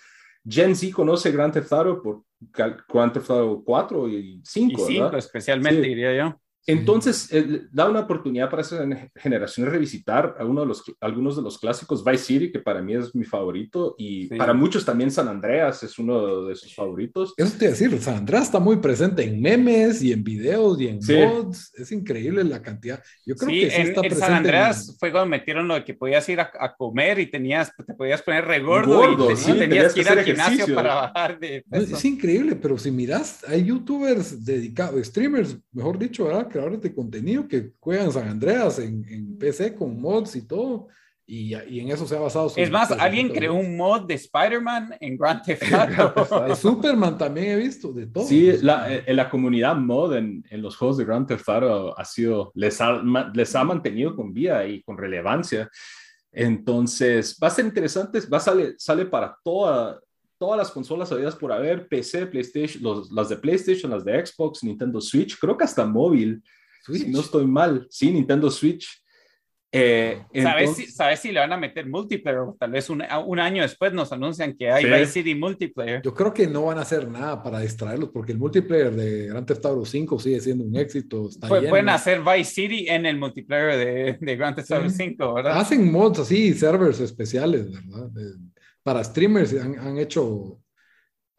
Gen 0.48 0.76
Z 0.76 0.94
conoce 0.94 1.32
Grand 1.32 1.52
Theft 1.52 1.72
Auto 1.72 2.02
por 2.02 2.22
Grand 2.52 3.12
Theft 3.12 3.30
Auto 3.30 3.62
4 3.64 4.08
y 4.08 4.40
5, 4.44 4.72
y 4.82 4.84
5 4.86 5.04
¿verdad? 5.04 5.18
especialmente, 5.18 5.82
Sí. 5.82 5.88
diría 5.88 6.16
yo. 6.16 6.40
Entonces, 6.66 7.28
eh, 7.32 7.62
da 7.70 7.88
una 7.88 8.00
oportunidad 8.00 8.50
para 8.50 8.62
esas 8.62 8.86
generaciones 9.14 9.72
revisitar 9.72 10.34
a 10.38 10.44
uno 10.44 10.62
de 10.62 10.66
los, 10.66 10.82
algunos 11.00 11.36
de 11.36 11.42
los 11.42 11.58
clásicos, 11.58 12.04
Vice 12.04 12.24
City, 12.24 12.50
que 12.52 12.58
para 12.58 12.82
mí 12.82 12.94
es 12.94 13.14
mi 13.14 13.24
favorito, 13.24 13.94
y 13.98 14.28
Sí. 14.28 14.34
para 14.36 14.52
muchos 14.52 14.84
también 14.84 15.10
San 15.10 15.28
Andreas 15.28 15.82
es 15.82 15.98
uno 15.98 16.42
de 16.46 16.56
sus 16.56 16.74
favoritos. 16.74 17.34
Eso 17.36 17.56
te 17.58 17.68
decir, 17.68 17.96
San 18.00 18.16
Andrés 18.16 18.42
está 18.42 18.58
muy 18.58 18.76
presente 18.76 19.22
en 19.22 19.40
memes 19.40 20.02
y 20.02 20.12
en 20.12 20.24
videos 20.24 20.80
y 20.80 20.88
en 20.88 21.00
Sí. 21.02 21.14
mods. 21.16 21.72
Es 21.76 21.92
increíble 21.92 22.42
la 22.44 22.60
cantidad. 22.62 23.02
Yo 23.24 23.36
creo 23.36 23.50
Sí, 23.50 23.60
que 23.60 23.70
sí 23.70 23.76
en, 23.76 23.86
está 23.88 24.00
en 24.00 24.06
presente. 24.08 24.26
San 24.26 24.32
Andreas 24.34 24.88
en- 24.88 24.94
fue 24.96 25.12
cuando 25.12 25.30
metieron 25.30 25.68
lo 25.68 25.74
de 25.74 25.84
que 25.84 25.94
podías 25.94 26.28
ir 26.28 26.40
a, 26.40 26.50
a 26.58 26.74
comer 26.74 27.18
y 27.20 27.30
tenías, 27.30 27.70
te 27.86 27.94
podías 27.94 28.22
poner 28.22 28.44
regordo 28.44 28.96
Gordo, 28.98 29.30
y 29.30 29.34
te- 29.34 29.36
sí, 29.40 29.52
tenías, 29.52 29.68
tenías 29.68 29.94
que 29.94 30.00
ir 30.00 30.08
al 30.08 30.24
gimnasio 30.24 30.74
para 30.74 30.94
bajar 30.94 31.38
de 31.38 31.62
No, 31.66 31.78
peso. 31.80 31.96
Es 31.96 32.04
increíble, 32.04 32.56
pero 32.56 32.76
si 32.78 32.90
miras, 32.90 33.44
hay 33.46 33.64
youtubers 33.64 34.44
dedicados, 34.44 35.06
streamers, 35.06 35.56
mejor 35.72 35.98
dicho, 35.98 36.24
¿verdad? 36.24 36.48
Creadores 36.56 36.80
de 36.82 36.94
contenido 36.94 37.46
que 37.46 37.72
juegan 37.80 38.10
San 38.12 38.28
Andreas 38.28 38.78
en, 38.78 39.04
en 39.08 39.36
PC 39.38 39.74
con 39.74 40.00
mods 40.00 40.36
y 40.36 40.46
todo, 40.46 40.88
y, 41.28 41.54
y 41.56 41.80
en 41.80 41.90
eso 41.90 42.06
se 42.06 42.16
ha 42.16 42.20
basado. 42.20 42.52
Es 42.56 42.70
más, 42.70 42.90
alguien 42.92 43.28
creó 43.30 43.54
un 43.54 43.76
mod 43.76 44.06
de 44.06 44.14
Spider-Man 44.14 44.94
en 45.00 45.16
Grand 45.18 45.42
Theft 45.42 45.62
Auto. 45.98 46.44
De 46.48 46.54
Superman 46.56 47.18
también 47.18 47.46
he 47.48 47.56
visto, 47.56 47.92
de 47.92 48.06
todo. 48.06 48.24
Sí, 48.24 48.52
la, 48.62 48.94
eh, 48.94 49.12
la 49.12 49.28
comunidad 49.28 49.74
mod 49.76 50.14
en, 50.16 50.44
en 50.48 50.62
los 50.62 50.76
juegos 50.76 50.96
de 50.98 51.04
Grand 51.04 51.26
Theft 51.26 51.48
Auto 51.48 51.98
ha 51.98 52.04
sido, 52.04 52.52
les 52.54 52.80
ha, 52.80 53.02
ma- 53.02 53.30
les 53.34 53.54
ha 53.56 53.64
mantenido 53.64 54.14
con 54.14 54.32
vida 54.32 54.64
y 54.66 54.82
con 54.82 54.96
relevancia. 54.96 55.68
Entonces, 56.30 57.38
va 57.42 57.48
a 57.48 57.50
ser 57.50 57.64
interesante, 57.64 58.20
va 58.32 58.36
a 58.36 58.40
sale, 58.40 58.74
sale 58.78 59.06
para 59.06 59.36
toda, 59.42 59.98
todas 60.38 60.58
las 60.58 60.70
consolas 60.70 61.10
habidas 61.12 61.36
por 61.36 61.52
haber, 61.52 61.88
PC, 61.88 62.26
PlayStation, 62.26 62.82
los, 62.82 63.10
las 63.12 63.28
de 63.28 63.36
PlayStation, 63.36 63.90
las 63.90 64.04
de 64.04 64.24
Xbox, 64.26 64.62
Nintendo 64.64 65.00
Switch, 65.00 65.38
creo 65.38 65.56
que 65.56 65.64
hasta 65.64 65.84
móvil. 65.86 66.42
Switch. 66.84 67.02
Si 67.04 67.10
no 67.10 67.20
estoy 67.20 67.46
mal. 67.46 67.86
Sí, 67.90 68.10
Nintendo 68.10 68.50
Switch. 68.50 69.02
Eh, 69.72 70.22
¿Sabes, 70.32 70.60
entonces- 70.70 70.86
si, 70.86 70.92
¿Sabes 70.92 71.20
si 71.20 71.32
le 71.32 71.40
van 71.40 71.52
a 71.52 71.56
meter 71.56 71.86
multiplayer? 71.86 72.38
O 72.40 72.56
Tal 72.58 72.70
vez 72.70 72.88
un, 72.88 73.02
un 73.26 73.38
año 73.40 73.62
después 73.62 73.92
nos 73.92 74.10
anuncian 74.12 74.56
que 74.56 74.70
hay 74.70 74.84
Sí. 74.84 74.90
Vice 74.90 75.06
City 75.06 75.34
multiplayer. 75.34 76.00
Yo 76.02 76.14
creo 76.14 76.32
que 76.32 76.46
no 76.46 76.66
van 76.66 76.78
a 76.78 76.82
hacer 76.82 77.08
nada 77.10 77.42
para 77.42 77.58
distraerlos 77.60 78.10
porque 78.10 78.32
el 78.32 78.38
multiplayer 78.38 78.94
de 78.94 79.26
Grand 79.26 79.46
Theft 79.46 79.66
Auto 79.66 79.84
5 79.84 80.18
sigue 80.20 80.40
siendo 80.40 80.64
un 80.64 80.76
éxito. 80.76 81.28
Está 81.28 81.48
Pu- 81.48 81.56
lleno. 81.58 81.70
pueden 81.70 81.88
hacer 81.90 82.22
Vice 82.22 82.52
City 82.54 82.86
en 82.88 83.04
el 83.04 83.18
multiplayer 83.18 83.76
de, 83.76 84.18
de 84.24 84.36
Grand 84.36 84.54
Theft 84.56 84.70
Auto 84.70 84.88
Sí. 84.88 84.96
5, 84.96 85.34
¿verdad? 85.34 85.58
Hacen 85.58 85.90
mods 85.90 86.20
así, 86.20 86.54
servers 86.54 87.00
especiales, 87.00 87.70
¿verdad? 87.70 88.06
De- 88.10 88.55
para 88.86 89.02
streamers 89.02 89.52
han, 89.60 89.76
han 89.80 89.98
hecho, 89.98 90.60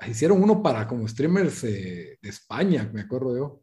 hicieron 0.05 0.43
uno 0.43 0.61
para 0.61 0.85
como 0.85 1.07
streamers 1.07 1.63
eh, 1.63 2.17
de 2.21 2.29
España, 2.29 2.89
me 2.93 3.01
acuerdo 3.01 3.37
yo. 3.37 3.61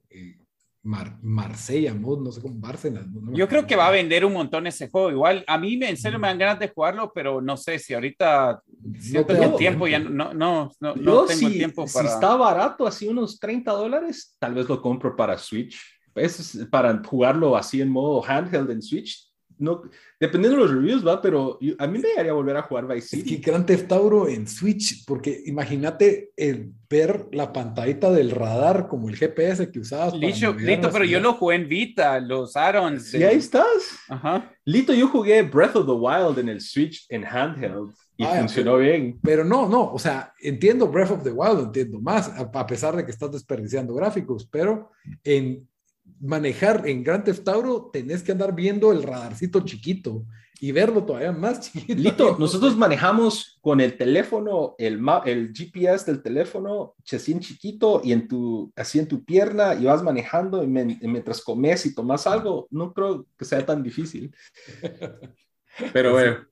Mar- 0.84 1.18
Marsella 1.22 1.92
mod, 1.94 2.22
no 2.22 2.32
sé 2.32 2.40
cómo, 2.40 2.54
Bárcenas. 2.58 3.06
no- 3.06 3.20
no 3.20 3.36
Yo 3.36 3.46
creo 3.46 3.66
que 3.66 3.76
va 3.76 3.88
a 3.88 3.90
vender 3.90 4.24
un 4.24 4.32
montón 4.32 4.66
ese 4.66 4.88
juego. 4.88 5.10
Igual, 5.10 5.44
a 5.46 5.58
mí 5.58 5.76
me- 5.76 5.90
en 5.90 5.98
serio 5.98 6.18
me 6.18 6.28
dan 6.28 6.38
ganas 6.38 6.58
de 6.58 6.68
jugarlo, 6.68 7.12
pero 7.14 7.42
no 7.42 7.58
sé 7.58 7.78
si 7.78 7.92
ahorita 7.92 8.62
siento 8.98 9.34
te 9.34 9.38
que 9.38 9.44
el 9.44 9.56
tiempo 9.56 9.86
ya 9.86 9.98
no, 9.98 10.32
no, 10.32 10.70
no, 10.80 10.94
no 10.94 11.24
tengo 11.26 11.48
si, 11.48 11.58
tiempo 11.58 11.86
si 11.86 11.92
para... 11.94 12.08
está 12.08 12.36
barato, 12.36 12.86
así 12.86 13.06
unos 13.06 13.38
30 13.38 13.72
dólares, 13.72 14.34
tal 14.38 14.54
vez 14.54 14.66
lo 14.66 14.80
compro 14.80 15.14
para 15.14 15.36
Switch. 15.36 15.78
Es 16.14 16.58
para 16.70 17.02
jugarlo 17.04 17.54
así 17.54 17.82
en 17.82 17.90
modo 17.90 18.22
handheld 18.24 18.70
en 18.70 18.80
Switch. 18.80 19.30
No, 19.58 19.82
dependiendo 20.18 20.58
de 20.58 20.64
los 20.64 20.74
reviews, 20.74 21.06
va, 21.06 21.22
pero 21.22 21.58
yo- 21.60 21.74
a 21.78 21.86
mí 21.86 21.98
me 21.98 22.08
haría 22.18 22.32
volver 22.32 22.56
a 22.56 22.62
jugar 22.62 22.86
Vice 22.88 23.16
Es 23.16 23.22
que 23.24 23.28
City. 23.30 23.42
Grand 23.42 23.64
Theft 23.66 23.92
Auto 23.92 24.28
en 24.28 24.46
Switch, 24.48 25.04
porque 25.06 25.42
imagínate 25.46 26.30
el 26.36 26.72
ver 26.90 27.26
la 27.32 27.52
pantallita 27.52 28.10
del 28.10 28.30
radar 28.30 28.88
como 28.88 29.08
el 29.08 29.16
GPS 29.16 29.70
que 29.70 29.80
usabas. 29.80 30.14
listo, 30.14 30.52
la 30.52 30.56
pero 30.90 31.04
yo 31.04 31.06
ciudad. 31.06 31.22
lo 31.22 31.32
jugué 31.34 31.56
en 31.56 31.68
Vita, 31.68 32.20
los 32.20 32.56
add-ons. 32.56 33.14
Y 33.14 33.22
ahí 33.22 33.36
estás. 33.36 33.98
Ajá. 34.08 34.52
Lito, 34.64 34.92
yo 34.92 35.08
jugué 35.08 35.42
Breath 35.42 35.76
of 35.76 35.86
the 35.86 35.92
Wild 35.92 36.38
en 36.38 36.48
el 36.48 36.60
Switch 36.60 37.06
en 37.08 37.24
handheld 37.24 37.92
y 38.16 38.24
Ah, 38.24 38.36
funcionó 38.38 38.76
bien. 38.78 39.18
Pero 39.22 39.44
no, 39.44 39.68
no, 39.68 39.92
o 39.92 39.98
sea, 39.98 40.32
entiendo 40.40 40.88
Breath 40.88 41.10
of 41.10 41.22
the 41.24 41.32
Wild, 41.32 41.60
entiendo 41.66 42.00
más, 42.00 42.28
a, 42.28 42.40
a 42.52 42.66
pesar 42.66 42.94
de 42.96 43.04
que 43.04 43.10
estás 43.10 43.30
desperdiciando 43.32 43.92
gráficos, 43.94 44.46
pero 44.50 44.90
en 45.24 45.68
manejar 46.20 46.86
en 46.88 47.02
Grand 47.02 47.24
Theft 47.24 47.46
Auto 47.48 47.90
tenés 47.92 48.22
que 48.22 48.32
andar 48.32 48.54
viendo 48.54 48.92
el 48.92 49.02
radarcito 49.02 49.60
chiquito 49.60 50.24
y 50.60 50.72
verlo 50.72 51.04
todavía 51.04 51.32
más 51.32 51.60
chiquito. 51.60 52.00
Lito, 52.00 52.36
nosotros 52.38 52.76
manejamos 52.76 53.58
con 53.60 53.80
el 53.80 53.96
teléfono, 53.96 54.74
el, 54.78 54.98
GPS 55.52 56.06
del 56.10 56.22
teléfono, 56.22 56.94
así 57.12 57.32
en 57.32 57.40
chiquito 57.40 58.00
y 58.02 58.12
en 58.12 58.28
tu, 58.28 58.72
así 58.76 58.98
en 58.98 59.08
tu 59.08 59.24
pierna 59.24 59.74
y 59.74 59.84
vas 59.84 60.02
manejando 60.02 60.62
y, 60.62 60.66
men- 60.66 60.98
y 61.00 61.08
mientras 61.08 61.42
comes 61.42 61.84
y 61.86 61.94
tomas 61.94 62.26
algo, 62.26 62.66
no 62.70 62.92
creo 62.92 63.26
que 63.36 63.44
sea 63.44 63.64
tan 63.66 63.82
difícil. 63.82 64.34
Pero 65.92 66.12
bueno, 66.12 66.46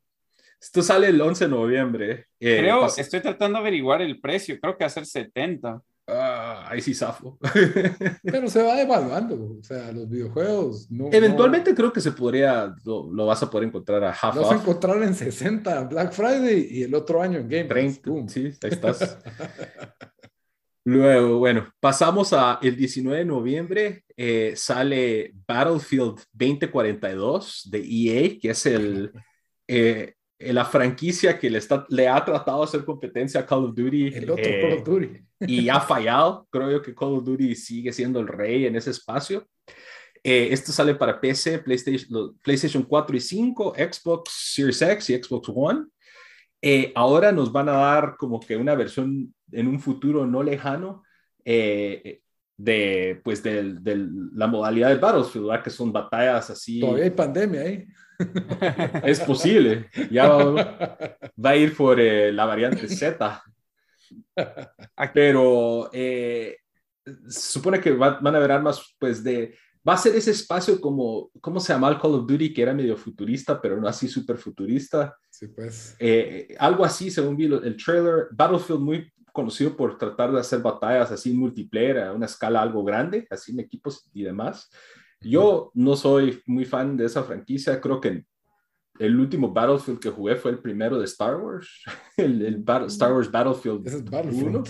esto 0.60 0.82
sale 0.82 1.08
el 1.08 1.20
11 1.20 1.44
de 1.44 1.50
noviembre. 1.50 2.26
Eh, 2.40 2.58
Creo, 2.58 2.86
estoy 2.86 3.20
tratando 3.20 3.58
de 3.58 3.62
averiguar 3.62 4.02
el 4.02 4.20
precio, 4.20 4.58
creo 4.60 4.76
que 4.76 4.84
va 4.84 4.88
a 4.88 4.90
ser 4.90 5.06
70. 5.06 5.80
Ah, 6.06 6.66
ahí 6.68 6.80
sí 6.80 6.94
zafo. 6.94 7.38
Pero 8.22 8.48
se 8.48 8.62
va 8.62 8.80
evaluando, 8.80 9.56
o 9.60 9.62
sea, 9.62 9.92
los 9.92 10.08
videojuegos 10.08 10.90
no. 10.90 11.08
Eventualmente 11.12 11.74
creo 11.74 11.92
que 11.92 12.00
se 12.00 12.12
podría, 12.12 12.74
lo, 12.84 13.10
lo 13.12 13.26
vas 13.26 13.42
a 13.42 13.50
poder 13.50 13.68
encontrar 13.68 14.02
a 14.02 14.10
half 14.10 14.34
lo 14.34 14.42
vas 14.42 14.52
a 14.52 14.56
encontrar 14.56 15.02
en 15.02 15.14
60 15.14 15.84
Black 15.84 16.12
Friday 16.12 16.68
y 16.70 16.82
el 16.82 16.94
otro 16.94 17.22
año 17.22 17.38
en 17.38 17.48
Game 17.48 17.64
Pass. 17.64 17.74
30, 17.74 18.02
Pum. 18.02 18.28
sí, 18.28 18.46
ahí 18.62 18.70
estás. 18.70 19.18
Luego, 20.84 21.38
bueno, 21.38 21.72
pasamos 21.78 22.32
a 22.32 22.58
el 22.60 22.74
19 22.74 23.20
de 23.20 23.24
noviembre, 23.24 24.04
eh, 24.16 24.54
sale 24.56 25.32
Battlefield 25.46 26.18
2042 26.32 27.68
de 27.70 27.78
EA, 27.78 28.38
que 28.40 28.50
es 28.50 28.66
el, 28.66 29.12
eh, 29.68 30.14
la 30.50 30.64
franquicia 30.64 31.38
que 31.38 31.50
le, 31.50 31.58
está, 31.58 31.86
le 31.88 32.08
ha 32.08 32.24
tratado 32.24 32.58
de 32.58 32.64
hacer 32.64 32.84
competencia 32.84 33.40
a 33.40 33.46
Call 33.46 33.64
of 33.64 33.74
Duty 33.74 34.08
El 34.14 34.30
otro 34.30 34.44
eh, 34.44 34.60
Call 34.60 34.78
of 34.78 34.84
Duty. 34.84 35.10
y 35.40 35.68
ha 35.68 35.80
fallado. 35.80 36.46
Creo 36.50 36.70
yo 36.70 36.82
que 36.82 36.94
Call 36.94 37.14
of 37.14 37.24
Duty 37.24 37.54
sigue 37.54 37.92
siendo 37.92 38.20
el 38.20 38.28
rey 38.28 38.66
en 38.66 38.76
ese 38.76 38.90
espacio. 38.90 39.46
Eh, 40.24 40.48
esto 40.52 40.70
sale 40.70 40.94
para 40.94 41.20
PC, 41.20 41.58
PlayStation, 41.58 42.38
PlayStation 42.42 42.82
4 42.84 43.16
y 43.16 43.20
5, 43.20 43.74
Xbox 43.76 44.30
Series 44.54 44.80
X 44.82 45.10
y 45.10 45.22
Xbox 45.22 45.50
One. 45.54 45.86
Eh, 46.60 46.92
ahora 46.94 47.32
nos 47.32 47.50
van 47.50 47.68
a 47.68 47.72
dar 47.72 48.16
como 48.16 48.38
que 48.38 48.56
una 48.56 48.76
versión 48.76 49.34
en 49.50 49.66
un 49.66 49.80
futuro 49.80 50.26
no 50.26 50.44
lejano 50.44 51.02
eh, 51.44 52.21
de, 52.56 53.20
pues, 53.24 53.42
del- 53.42 53.82
del- 53.82 54.10
la 54.34 54.46
modalidad 54.46 54.88
de 54.90 54.96
Battlefield, 54.96 55.46
¿verdad? 55.46 55.64
que 55.64 55.70
son 55.70 55.92
batallas 55.92 56.50
así. 56.50 56.80
Todavía 56.80 57.04
hay 57.04 57.10
pandemia 57.10 57.60
ahí. 57.62 57.86
Es 59.04 59.20
posible. 59.20 59.88
Ya 60.10 60.28
va, 60.28 60.96
va 61.44 61.50
a 61.50 61.56
ir 61.56 61.76
por 61.76 61.98
eh, 61.98 62.32
la 62.32 62.44
variante 62.44 62.86
Z. 62.88 63.42
Pero 65.14 65.90
eh, 65.92 66.56
se 67.28 67.52
supone 67.52 67.80
que 67.80 67.92
va- 67.92 68.20
van 68.20 68.34
a 68.34 68.38
haber 68.38 68.52
armas, 68.52 68.94
pues, 68.98 69.22
de... 69.24 69.56
Va 69.86 69.94
a 69.94 69.98
ser 69.98 70.14
ese 70.14 70.30
espacio 70.30 70.80
como, 70.80 71.32
¿cómo 71.40 71.58
se 71.58 71.72
llama 71.72 71.88
el 71.88 71.98
Call 71.98 72.14
of 72.14 72.26
Duty? 72.28 72.54
Que 72.54 72.62
era 72.62 72.72
medio 72.72 72.96
futurista, 72.96 73.60
pero 73.60 73.80
no 73.80 73.88
así 73.88 74.06
súper 74.06 74.36
futurista. 74.36 75.16
Sí, 75.28 75.48
pues. 75.48 75.96
Eh, 75.98 76.54
algo 76.60 76.84
así, 76.84 77.10
según 77.10 77.36
vi 77.36 77.46
el 77.46 77.76
trailer. 77.84 78.28
Battlefield 78.30 78.80
muy 78.80 79.12
conocido 79.32 79.76
por 79.76 79.98
tratar 79.98 80.30
de 80.32 80.38
hacer 80.40 80.60
batallas 80.60 81.10
así 81.10 81.32
multiplayer 81.32 81.98
a 82.00 82.12
una 82.12 82.26
escala 82.26 82.62
algo 82.62 82.84
grande, 82.84 83.26
así 83.30 83.52
en 83.52 83.60
equipos 83.60 84.08
y 84.12 84.22
demás. 84.22 84.70
Yo 85.20 85.70
no 85.74 85.96
soy 85.96 86.40
muy 86.46 86.64
fan 86.64 86.96
de 86.96 87.06
esa 87.06 87.22
franquicia. 87.22 87.80
Creo 87.80 88.00
que 88.00 88.24
el 88.98 89.18
último 89.18 89.52
Battlefield 89.52 89.98
que 90.00 90.10
jugué 90.10 90.36
fue 90.36 90.50
el 90.50 90.58
primero 90.58 90.98
de 90.98 91.04
Star 91.06 91.36
Wars, 91.36 91.68
el, 92.16 92.42
el 92.44 92.56
Battle- 92.58 92.88
Star 92.88 93.12
Wars 93.12 93.30
Battlefield 93.30 93.86
Ese 93.86 93.96
es 93.96 94.02
1, 94.02 94.10
Battlefront. 94.10 94.68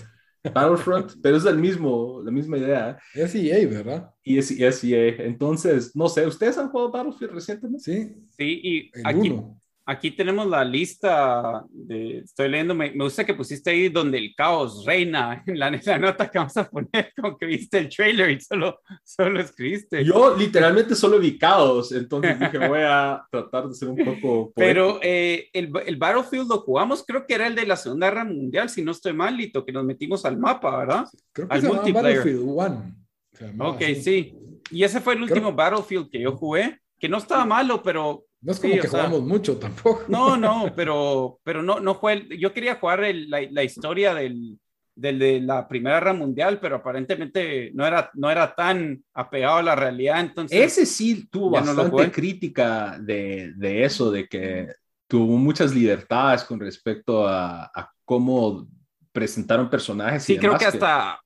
Battlefront, 0.54 1.12
pero 1.22 1.36
es 1.36 1.44
el 1.44 1.58
mismo, 1.58 2.20
la 2.24 2.30
misma 2.30 2.58
idea. 2.58 2.98
Es 3.14 3.34
EA, 3.34 3.66
¿verdad? 3.68 4.10
Y 4.22 4.38
es, 4.38 4.50
y 4.50 4.64
es 4.64 4.82
EA. 4.84 5.24
Entonces, 5.24 5.94
no 5.96 6.08
sé, 6.08 6.26
¿ustedes 6.26 6.58
han 6.58 6.68
jugado 6.68 6.90
Battlefield 6.90 7.32
recientemente? 7.32 7.82
Sí, 7.84 8.14
Sí, 8.36 8.60
y 8.62 8.90
el 8.98 9.06
aquí, 9.06 9.30
uno. 9.30 9.58
Aquí 9.86 10.10
tenemos 10.12 10.46
la 10.46 10.64
lista 10.64 11.64
de, 11.70 12.18
estoy 12.18 12.48
leyendo, 12.48 12.74
me, 12.74 12.90
me 12.92 13.04
gusta 13.04 13.24
que 13.24 13.34
pusiste 13.34 13.70
ahí 13.70 13.88
donde 13.88 14.18
el 14.18 14.34
caos 14.34 14.84
reina 14.84 15.42
en 15.46 15.58
la, 15.58 15.68
en 15.68 15.80
la 15.84 15.98
nota 15.98 16.30
que 16.30 16.38
vamos 16.38 16.56
a 16.56 16.68
poner, 16.68 17.12
como 17.20 17.36
que 17.36 17.46
viste 17.46 17.78
el 17.78 17.88
trailer 17.88 18.30
y 18.30 18.40
solo, 18.40 18.80
solo 19.04 19.40
escribiste. 19.40 20.04
Yo 20.04 20.36
literalmente 20.36 20.94
solo 20.94 21.18
vi 21.18 21.38
caos, 21.38 21.92
entonces 21.92 22.38
dije, 22.38 22.58
voy 22.68 22.80
a 22.82 23.22
tratar 23.30 23.68
de 23.68 23.74
ser 23.74 23.88
un 23.88 23.96
poco... 24.04 24.52
Pero 24.56 24.98
eh, 25.02 25.48
el, 25.52 25.70
el 25.86 25.96
Battlefield 25.96 26.48
lo 26.48 26.58
jugamos, 26.60 27.04
creo 27.06 27.26
que 27.26 27.34
era 27.34 27.46
el 27.46 27.54
de 27.54 27.66
la 27.66 27.76
Segunda 27.76 28.08
Guerra 28.08 28.24
Mundial, 28.24 28.68
si 28.68 28.82
no 28.82 28.92
estoy 28.92 29.12
mal, 29.12 29.36
Lito, 29.36 29.64
que 29.64 29.72
nos 29.72 29.84
metimos 29.84 30.24
al 30.24 30.38
mapa, 30.38 30.76
¿verdad? 30.78 31.04
Creo 31.32 31.48
que 31.48 31.54
al 31.54 31.60
se 31.60 31.68
multiplayer. 31.68 32.18
Battlefield 32.18 32.44
One. 32.48 32.94
Se 33.32 33.46
Ok, 33.58 33.82
así. 33.82 33.94
sí. 34.02 34.34
Y 34.70 34.84
ese 34.84 35.00
fue 35.00 35.14
el 35.14 35.20
Creo- 35.20 35.28
último 35.34 35.52
Battlefield 35.52 36.08
que 36.10 36.20
yo 36.20 36.32
jugué, 36.36 36.78
que 36.98 37.08
no 37.08 37.18
estaba 37.18 37.44
malo, 37.44 37.82
pero 37.82 38.24
No 38.42 38.52
es 38.52 38.60
como 38.60 38.74
que 38.74 38.82
sea, 38.82 38.90
jugamos 38.90 39.22
mucho 39.22 39.56
tampoco. 39.56 40.04
no, 40.08 40.36
no, 40.36 40.72
pero, 40.76 41.38
pero 41.44 41.62
no, 41.62 41.80
no 41.80 41.94
fue. 41.94 42.12
el- 42.14 42.38
yo 42.38 42.52
quería 42.52 42.74
jugar 42.76 43.04
el- 43.04 43.30
la, 43.30 43.40
la 43.50 43.62
historia 43.64 44.14
del, 44.14 44.58
del 44.94 45.18
de 45.18 45.40
la 45.40 45.66
Primera 45.68 45.96
Guerra 46.00 46.12
Mundial, 46.12 46.58
pero 46.60 46.76
aparentemente 46.76 47.70
no 47.74 47.86
era, 47.86 48.10
no 48.14 48.30
era 48.30 48.54
tan 48.54 49.02
apegado 49.14 49.56
a 49.58 49.62
la 49.62 49.74
realidad. 49.76 50.20
Entonces, 50.20 50.60
Ese 50.60 50.84
sí 50.86 51.28
tuvo 51.30 51.58
no 51.60 51.74
bastante 51.74 52.10
crítica 52.10 52.98
de, 53.00 53.52
de 53.56 53.84
eso, 53.84 54.10
de 54.10 54.26
que 54.26 54.68
tuvo 55.06 55.36
muchas 55.36 55.72
libertades 55.74 56.42
con 56.44 56.58
respecto 56.58 57.26
a, 57.28 57.64
a 57.66 57.90
cómo 58.04 58.66
presentaron 59.12 59.70
personajes. 59.70 60.28
y 60.28 60.34
sí, 60.34 60.38
creo 60.38 60.52
demás 60.52 60.62
que 60.62 60.66
hasta 60.68 61.20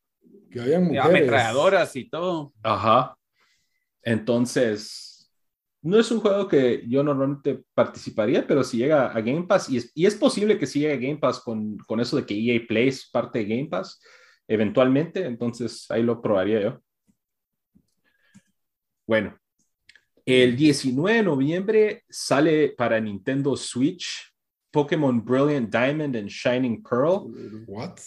Que 0.51 0.61
habían 0.61 0.85
mujeres. 0.85 1.05
ametralladoras 1.07 1.97
y 1.97 2.09
todo. 2.11 2.53
Ajá. 2.63 3.17
Entonces, 4.03 5.06
no 5.87 6.01
es 6.01 6.11
un 6.11 6.19
juego 6.19 6.49
que 6.49 6.83
yo 6.89 7.05
normalmente 7.05 7.63
participaría, 7.73 8.45
pero 8.45 8.65
si 8.65 8.79
llega 8.79 9.07
a 9.07 9.21
Game 9.21 9.45
Pass, 9.45 9.71
y 9.71 9.77
es, 9.77 9.93
y 9.95 10.05
es 10.05 10.17
posible 10.17 10.59
que 10.59 10.67
sí 10.67 10.81
llegue 10.81 10.95
a 10.95 11.09
Game 11.09 11.19
Pass 11.19 11.41
con, 11.41 11.79
con 11.79 12.01
eso 12.01 12.17
de 12.17 12.27
que 12.27 12.35
EA 12.35 12.61
Play 12.67 12.89
es 12.89 13.09
parte 13.09 13.39
de 13.39 13.45
Game 13.45 13.69
Pass 13.69 14.03
eventualmente, 14.49 15.25
entonces 15.25 15.89
ahí 15.91 16.03
lo 16.03 16.21
probaría 16.21 16.61
yo. 16.61 16.81
Bueno, 19.07 19.39
el 20.25 20.57
19 20.57 21.19
de 21.19 21.23
noviembre 21.23 22.05
sale 22.09 22.71
para 22.71 22.99
Nintendo 23.01 23.57
Switch 23.57 24.35
Pokémon 24.73 25.25
Brilliant 25.25 25.71
Diamond 25.71 26.17
and 26.17 26.29
Shining 26.29 26.83
Pearl. 26.83 27.33
What? 27.69 27.99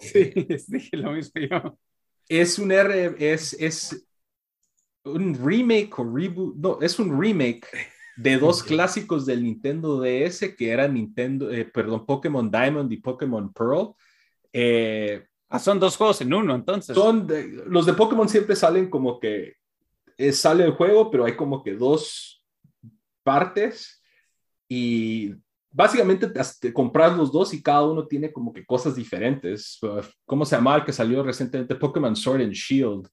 Sí, 0.00 0.32
dije 0.68 0.96
lo 0.96 1.12
mismo 1.12 1.40
yo. 1.40 1.78
es 2.28 2.58
un 2.58 2.72
R, 2.72 3.14
es, 3.18 3.52
es 3.54 4.08
un 5.04 5.34
remake 5.34 5.90
o 5.98 6.04
reboot, 6.04 6.56
no, 6.56 6.78
es 6.80 6.98
un 6.98 7.18
remake 7.18 7.66
de 8.16 8.38
dos 8.38 8.62
clásicos 8.62 9.26
del 9.26 9.42
Nintendo 9.42 10.00
DS 10.00 10.54
que 10.56 10.70
eran 10.70 10.94
Nintendo, 10.94 11.50
eh, 11.50 11.64
perdón, 11.64 12.06
Pokémon 12.06 12.50
Diamond 12.50 12.90
y 12.92 12.96
Pokémon 12.98 13.52
Pearl. 13.52 13.94
Eh, 14.52 15.24
ah, 15.48 15.58
son 15.58 15.80
dos 15.80 15.96
juegos 15.96 16.20
en 16.20 16.32
uno, 16.32 16.54
entonces. 16.54 16.94
Son 16.94 17.26
los 17.66 17.86
de 17.86 17.94
Pokémon 17.94 18.28
siempre 18.28 18.56
salen 18.56 18.90
como 18.90 19.18
que 19.18 19.54
sale 20.32 20.64
el 20.64 20.72
juego, 20.72 21.10
pero 21.10 21.24
hay 21.24 21.34
como 21.36 21.62
que 21.62 21.74
dos 21.74 22.44
partes 23.22 24.02
y 24.68 25.34
básicamente 25.70 26.28
te, 26.28 26.72
compras 26.72 27.16
los 27.16 27.32
dos 27.32 27.52
y 27.54 27.62
cada 27.62 27.84
uno 27.84 28.06
tiene 28.06 28.32
como 28.32 28.52
que 28.52 28.64
cosas 28.64 28.94
diferentes. 28.94 29.78
¿Cómo 30.24 30.44
se 30.44 30.56
llama 30.56 30.76
el 30.76 30.84
que 30.84 30.92
salió 30.92 31.22
recientemente? 31.22 31.74
Pokémon 31.74 32.14
Sword 32.14 32.42
and 32.42 32.52
Shield, 32.52 33.08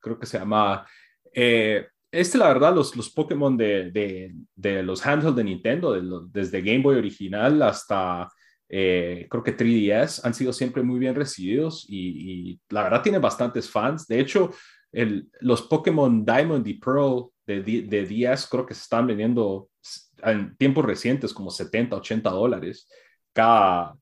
creo 0.00 0.18
que 0.18 0.26
se 0.26 0.38
llama. 0.38 0.86
Eh, 1.34 1.86
este, 2.10 2.38
la 2.38 2.48
verdad, 2.48 2.74
los, 2.74 2.94
los 2.96 3.10
Pokémon 3.10 3.56
de, 3.56 3.90
de, 3.90 4.34
de 4.54 4.82
los 4.82 5.04
handheld 5.04 5.34
de 5.34 5.44
Nintendo, 5.44 6.22
desde 6.28 6.62
Game 6.62 6.82
Boy 6.82 6.96
original 6.96 7.60
hasta 7.62 8.28
eh, 8.68 9.26
creo 9.28 9.42
que 9.42 9.56
3DS, 9.56 10.24
han 10.24 10.34
sido 10.34 10.52
siempre 10.52 10.82
muy 10.82 10.98
bien 10.98 11.14
recibidos 11.14 11.84
y, 11.88 12.50
y 12.50 12.60
la 12.70 12.84
verdad 12.84 13.02
tiene 13.02 13.18
bastantes 13.18 13.70
fans. 13.70 14.06
De 14.06 14.20
hecho, 14.20 14.52
el, 14.92 15.28
los 15.40 15.62
Pokémon 15.62 16.24
Diamond 16.24 16.66
y 16.66 16.74
Pearl 16.74 17.30
de, 17.46 17.62
de 17.62 18.06
10 18.06 18.46
creo 18.46 18.64
que 18.64 18.74
se 18.74 18.82
están 18.82 19.06
vendiendo 19.06 19.68
en 20.22 20.56
tiempos 20.56 20.84
recientes 20.84 21.34
como 21.34 21.50
70, 21.50 21.96
80 21.96 22.30
dólares 22.30 22.88
cada, 23.32 23.96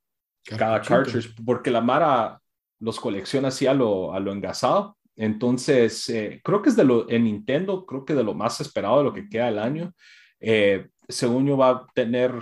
cada 0.44 0.80
cartridge, 0.80 1.34
porque 1.44 1.70
la 1.70 1.80
Mara 1.80 2.40
los 2.78 3.00
colecciona 3.00 3.48
así 3.48 3.66
a 3.66 3.74
lo, 3.74 4.14
a 4.14 4.20
lo 4.20 4.32
engasado. 4.32 4.96
Entonces, 5.16 6.08
eh, 6.08 6.40
creo 6.42 6.62
que 6.62 6.70
es 6.70 6.76
de 6.76 6.84
lo, 6.84 7.08
en 7.10 7.24
Nintendo, 7.24 7.84
creo 7.84 8.04
que 8.04 8.14
de 8.14 8.24
lo 8.24 8.34
más 8.34 8.60
esperado 8.60 8.98
de 8.98 9.04
lo 9.04 9.12
que 9.12 9.28
queda 9.28 9.48
el 9.48 9.58
año. 9.58 9.94
Eh, 10.40 10.88
según 11.08 11.46
yo 11.46 11.56
va 11.56 11.70
a 11.70 11.86
tener, 11.94 12.32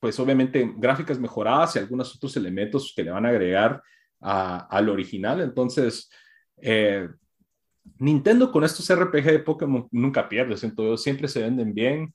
pues 0.00 0.18
obviamente, 0.18 0.72
gráficas 0.76 1.18
mejoradas 1.18 1.76
y 1.76 1.78
algunos 1.78 2.14
otros 2.14 2.36
elementos 2.36 2.92
que 2.94 3.04
le 3.04 3.10
van 3.10 3.26
a 3.26 3.30
agregar 3.30 3.82
al 4.20 4.88
original. 4.88 5.40
Entonces, 5.40 6.10
eh, 6.56 7.08
Nintendo 7.98 8.50
con 8.50 8.64
estos 8.64 8.90
RPG 8.92 9.24
de 9.24 9.38
Pokémon 9.38 9.86
nunca 9.92 10.28
pierde, 10.28 10.56
siento 10.56 10.96
siempre 10.96 11.28
se 11.28 11.42
venden 11.42 11.72
bien, 11.72 12.12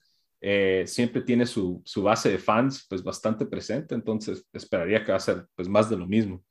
siempre 0.84 1.22
tiene 1.22 1.46
su, 1.46 1.80
su, 1.84 2.02
base 2.02 2.30
de 2.30 2.38
fans 2.38 2.84
pues 2.88 3.02
bastante 3.02 3.46
presente, 3.46 3.94
entonces 3.94 4.44
esperaría 4.52 5.02
que 5.02 5.12
va 5.12 5.16
a 5.16 5.20
ser 5.20 5.46
pues 5.54 5.68
más 5.68 5.88
de 5.88 5.96
lo 5.96 6.06
mismo. 6.06 6.42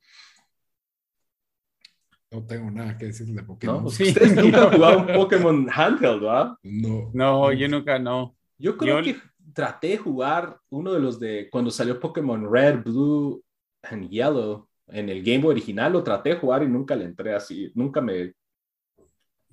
No 2.32 2.44
tengo 2.46 2.70
nada 2.70 2.96
que 2.96 3.06
decir 3.06 3.26
de 3.26 3.42
Pokémon. 3.42 3.90
sí. 3.90 4.08
Ustedes 4.08 4.36
nunca 4.36 4.62
han 4.62 4.72
jugado 4.72 4.98
un 5.00 5.06
Pokémon 5.06 5.68
handheld, 5.70 6.22
¿verdad? 6.22 6.54
No. 6.62 7.10
No, 7.12 7.52
yo 7.52 7.68
nunca, 7.68 7.98
no. 7.98 8.34
Yo 8.58 8.76
creo 8.76 9.02
que 9.02 9.16
traté 9.52 9.88
de 9.88 9.98
jugar 9.98 10.58
uno 10.70 10.92
de 10.92 11.00
los 11.00 11.20
de 11.20 11.48
cuando 11.50 11.70
salió 11.70 12.00
Pokémon 12.00 12.50
Red, 12.50 12.82
Blue 12.84 13.42
and 13.82 14.08
Yellow 14.08 14.66
en 14.88 15.08
el 15.08 15.22
Game 15.22 15.40
Boy 15.40 15.52
original, 15.52 15.92
lo 15.92 16.02
traté 16.02 16.30
de 16.30 16.36
jugar 16.36 16.62
y 16.62 16.68
nunca 16.68 16.96
le 16.96 17.04
entré 17.04 17.34
así, 17.34 17.70
nunca 17.74 18.00
me 18.00 18.34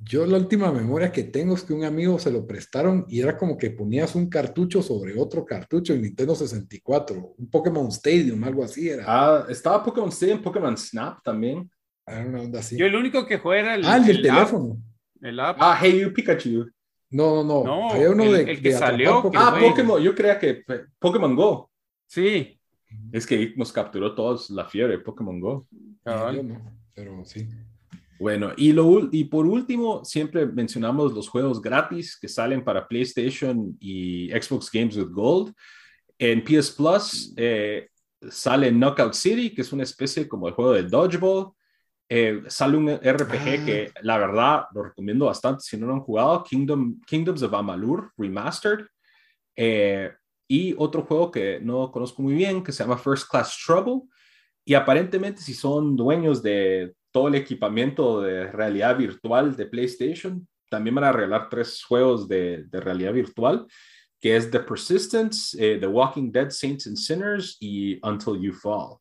yo 0.02 0.26
la 0.26 0.38
última 0.38 0.72
memoria 0.72 1.12
que 1.12 1.24
tengo 1.24 1.56
es 1.56 1.63
que 1.63 1.74
un 1.74 1.84
amigo 1.84 2.18
se 2.20 2.32
lo 2.32 2.48
prestaron 2.48 3.06
y 3.10 3.20
era 3.20 3.38
como 3.38 3.58
que 3.58 3.72
ponías 3.72 4.15
un 4.15 4.30
cartucho 4.30 4.82
sobre 4.82 5.20
otro 5.20 5.46
cartucho 5.46 5.94
en 5.94 6.04
Nintendo 6.04 6.36
64, 6.36 7.36
un 7.38 7.50
Pokémon 7.50 7.88
Stadium, 7.89 8.42
algo 8.46 8.63
así 8.63 8.88
era. 8.88 9.04
Ah, 9.06 9.46
estaba 9.50 9.84
Pokémon 9.84 10.10
Stadium, 10.10 10.42
Pokémon 10.42 10.78
Snap 10.78 11.22
también. 11.22 11.70
Era 12.10 12.26
una 12.26 12.41
onda 12.41 12.60
así. 12.60 12.78
Yo 12.78 12.86
el 12.86 12.95
único 12.95 13.26
que 13.26 13.38
juega 13.38 13.62
era 13.62 13.76
el, 13.76 13.86
ah, 13.86 13.98
el 13.98 14.06
del 14.06 14.22
teléfono. 14.22 14.78
el 15.22 15.39
app. 15.39 15.58
Ah, 15.60 15.78
Hey 15.80 16.00
You 16.02 16.13
Pikachu. 16.13 16.65
No, 17.12 17.43
no, 17.43 17.43
no. 17.43 17.63
No, 17.63 17.89
Había 17.91 18.12
uno 18.12 18.24
el, 18.24 18.45
de, 18.45 18.52
el 18.52 18.62
que 18.62 18.69
de 18.69 18.78
salió. 18.78 19.22
Pokémon. 19.22 19.48
Ah, 19.48 19.58
Pokémon, 19.60 20.02
yo 20.02 20.13
creía 20.15 20.39
que 20.39 20.63
Pokémon 21.00 21.36
Go. 21.36 21.72
Sí. 22.08 22.60
Es 23.12 23.26
que 23.26 23.54
nos 23.56 23.72
capturó 23.72 24.13
todos 24.15 24.50
la 24.50 24.65
fiebre 24.65 24.98
de 24.98 25.04
Pokémon 25.04 25.39
Go. 25.39 25.67
Yo 26.06 26.43
no, 26.43 26.72
pero 26.93 27.24
sí. 27.26 27.48
Bueno, 28.19 28.52
y, 28.58 28.74
lo, 28.74 29.08
y 29.12 29.24
por 29.24 29.45
último, 29.45 30.04
siempre 30.04 30.45
mencionamos 30.45 31.13
los 31.13 31.30
juegos 31.30 31.62
gratis 31.62 32.17
que 32.19 32.28
salen 32.28 32.63
para 32.63 32.88
PlayStation 32.88 33.78
y 33.80 34.30
Xbox 34.32 34.69
Games 34.72 34.98
with 34.98 35.10
Gold. 35.12 35.54
En 36.17 36.43
PS 36.43 36.72
Plus 36.72 37.34
eh, 37.38 37.88
sale 38.30 38.72
Knockout 38.72 39.13
City, 39.13 39.54
que 39.54 39.62
es 39.62 39.72
una 39.72 39.84
especie 39.84 40.28
como 40.28 40.48
el 40.50 40.54
juego 40.54 40.74
de 40.74 40.84
Dodgeball. 40.84 41.54
Eh, 42.12 42.41
sale 42.48 42.76
un 42.76 42.89
RPG 42.89 43.65
que 43.65 43.91
la 44.02 44.17
verdad 44.17 44.65
lo 44.74 44.84
recomiendo 44.84 45.28
bastante 45.28 45.63
si 45.63 45.78
no 45.78 45.86
lo 45.86 45.93
han 45.93 46.00
jugado, 46.00 46.43
Kingdom, 46.43 47.00
Kingdoms 47.06 47.43
of 47.43 47.54
Amalur 47.54 48.12
Remastered. 48.17 48.88
Eh, 49.56 50.12
y 50.48 50.74
otro 50.78 51.04
juego 51.04 51.30
que 51.30 51.60
no 51.62 51.91
conozco 51.91 52.24
muy 52.24 52.34
bien, 52.34 52.63
que 52.63 52.72
se 52.72 52.84
llama 52.84 52.98
First 52.98 53.30
Class 53.30 53.56
Trouble. 53.63 54.10
Y 54.65 54.74
aparentemente 54.74 55.41
si 55.41 55.54
son 55.54 55.95
dueños 55.95 56.41
de 56.41 56.93
todo 57.12 57.28
el 57.28 57.36
equipamiento 57.36 58.22
de 58.22 58.52
realidad 58.52 58.98
virtual 58.98 59.56
de 59.56 59.65
PlayStation. 59.65 60.48
También 60.69 60.95
van 60.95 61.06
a 61.06 61.12
regalar 61.12 61.50
tres 61.50 61.84
juegos 61.84 62.28
de, 62.28 62.65
de 62.65 62.80
realidad 62.80 63.13
virtual, 63.13 63.65
que 64.19 64.36
es 64.36 64.52
The 64.52 64.60
Persistence, 64.60 65.58
eh, 65.58 65.80
The 65.80 65.88
Walking 65.88 66.32
Dead, 66.32 66.50
Saints 66.52 66.88
and 66.88 66.98
Sinners 66.98 67.58
y 67.60 68.00
Until 68.04 68.39
You 68.39 68.54
Fall. 68.54 68.98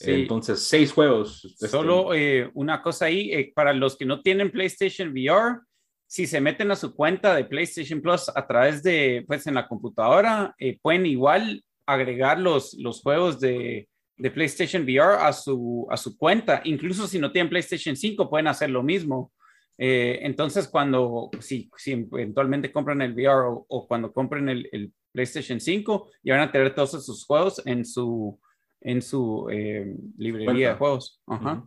Entonces, 0.00 0.60
seis 0.62 0.92
juegos. 0.92 1.44
Este, 1.44 1.68
Solo 1.68 2.14
eh, 2.14 2.50
una 2.54 2.82
cosa 2.82 3.06
ahí, 3.06 3.32
eh, 3.32 3.52
para 3.54 3.72
los 3.72 3.96
que 3.96 4.06
no 4.06 4.22
tienen 4.22 4.50
PlayStation 4.50 5.10
VR, 5.10 5.60
si 6.06 6.26
se 6.26 6.40
meten 6.40 6.70
a 6.70 6.76
su 6.76 6.94
cuenta 6.94 7.34
de 7.34 7.44
PlayStation 7.44 8.00
Plus 8.00 8.30
a 8.34 8.46
través 8.46 8.82
de, 8.82 9.24
pues 9.26 9.46
en 9.46 9.54
la 9.54 9.68
computadora, 9.68 10.56
pueden 10.82 11.06
igual 11.06 11.62
agregar 11.86 12.40
los, 12.40 12.74
los 12.74 13.00
juegos 13.00 13.38
de, 13.38 13.88
de 14.20 14.30
PlayStation 14.30 14.82
VR 14.82 15.16
a 15.20 15.32
su, 15.32 15.86
a 15.90 15.96
su 15.96 16.16
cuenta. 16.16 16.60
Incluso 16.64 17.06
si 17.06 17.18
no 17.18 17.32
tienen 17.32 17.48
PlayStation 17.48 17.96
5, 17.96 18.28
pueden 18.28 18.48
hacer 18.48 18.68
lo 18.70 18.82
mismo. 18.82 19.32
Eh, 19.78 20.18
entonces, 20.22 20.68
cuando, 20.68 21.30
si, 21.40 21.70
si, 21.76 21.92
eventualmente 21.92 22.70
compran 22.70 23.00
el 23.00 23.14
VR 23.14 23.64
o, 23.66 23.86
cuando 23.88 24.12
compren 24.12 24.48
el, 24.50 24.68
el, 24.72 24.92
PlayStation 25.12 25.58
5, 25.58 26.10
ya 26.22 26.34
van 26.34 26.48
a 26.48 26.52
tener 26.52 26.72
todos 26.72 26.94
esos 26.94 27.24
juegos 27.24 27.60
en 27.64 27.84
su, 27.84 28.38
en 28.80 29.02
su 29.02 29.48
eh, 29.50 29.96
librería 30.16 30.70
de 30.70 30.74
juegos. 30.74 31.20
Ajá. 31.26 31.66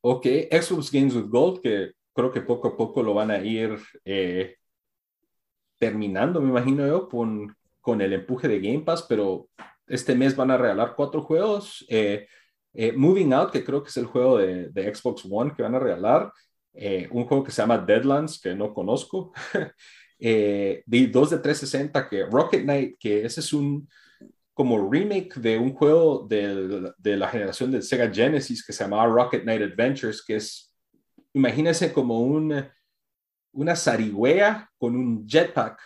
Ok, 0.00 0.26
Xbox 0.50 0.90
Games 0.90 1.14
with 1.14 1.28
Gold, 1.28 1.60
que 1.60 1.92
creo 2.12 2.32
que 2.32 2.40
poco 2.40 2.68
a 2.68 2.76
poco 2.76 3.02
lo 3.02 3.14
van 3.14 3.30
a 3.30 3.38
ir 3.38 3.78
eh, 4.04 4.56
terminando, 5.78 6.40
me 6.40 6.50
imagino 6.50 6.86
yo, 6.86 7.08
con, 7.08 7.56
con 7.80 8.00
el 8.00 8.12
empuje 8.12 8.48
de 8.48 8.60
Game 8.60 8.80
Pass, 8.80 9.04
pero 9.08 9.48
este 9.86 10.14
mes 10.14 10.34
van 10.36 10.50
a 10.50 10.56
regalar 10.56 10.94
cuatro 10.96 11.22
juegos. 11.22 11.84
Eh, 11.88 12.26
eh, 12.72 12.92
Moving 12.92 13.32
Out, 13.32 13.50
que 13.50 13.64
creo 13.64 13.82
que 13.82 13.90
es 13.90 13.96
el 13.96 14.06
juego 14.06 14.38
de, 14.38 14.94
Xbox 14.94 15.26
One 15.28 15.52
que 15.54 15.62
van 15.62 15.74
a 15.74 15.78
regalar. 15.78 16.32
Eh, 16.72 17.08
un 17.10 17.24
juego 17.26 17.44
que 17.44 17.50
se 17.50 17.60
llama 17.60 17.78
Deadlands, 17.78 18.40
que 18.40 18.54
no 18.54 18.72
conozco. 18.72 19.32
de 20.18 21.10
dos 21.12 21.30
de 21.30 21.38
360, 21.38 22.08
que 22.08 22.26
Rocket 22.26 22.62
Knight, 22.62 22.96
que 22.98 23.24
ese 23.24 23.40
es 23.40 23.52
un 23.52 23.88
como 24.62 24.88
remake 24.88 25.40
de 25.40 25.58
un 25.58 25.72
juego 25.72 26.24
de, 26.28 26.92
de 26.96 27.16
la 27.16 27.26
generación 27.26 27.72
del 27.72 27.82
Sega 27.82 28.08
Genesis 28.08 28.64
que 28.64 28.72
se 28.72 28.84
llamaba 28.84 29.12
Rocket 29.12 29.42
Knight 29.42 29.60
Adventures, 29.60 30.24
que 30.24 30.36
es, 30.36 30.72
imagínense 31.32 31.92
como 31.92 32.20
un, 32.20 32.64
una 33.50 33.74
zarigüeya 33.74 34.70
con 34.78 34.94
un 34.94 35.26
jetpack 35.26 35.80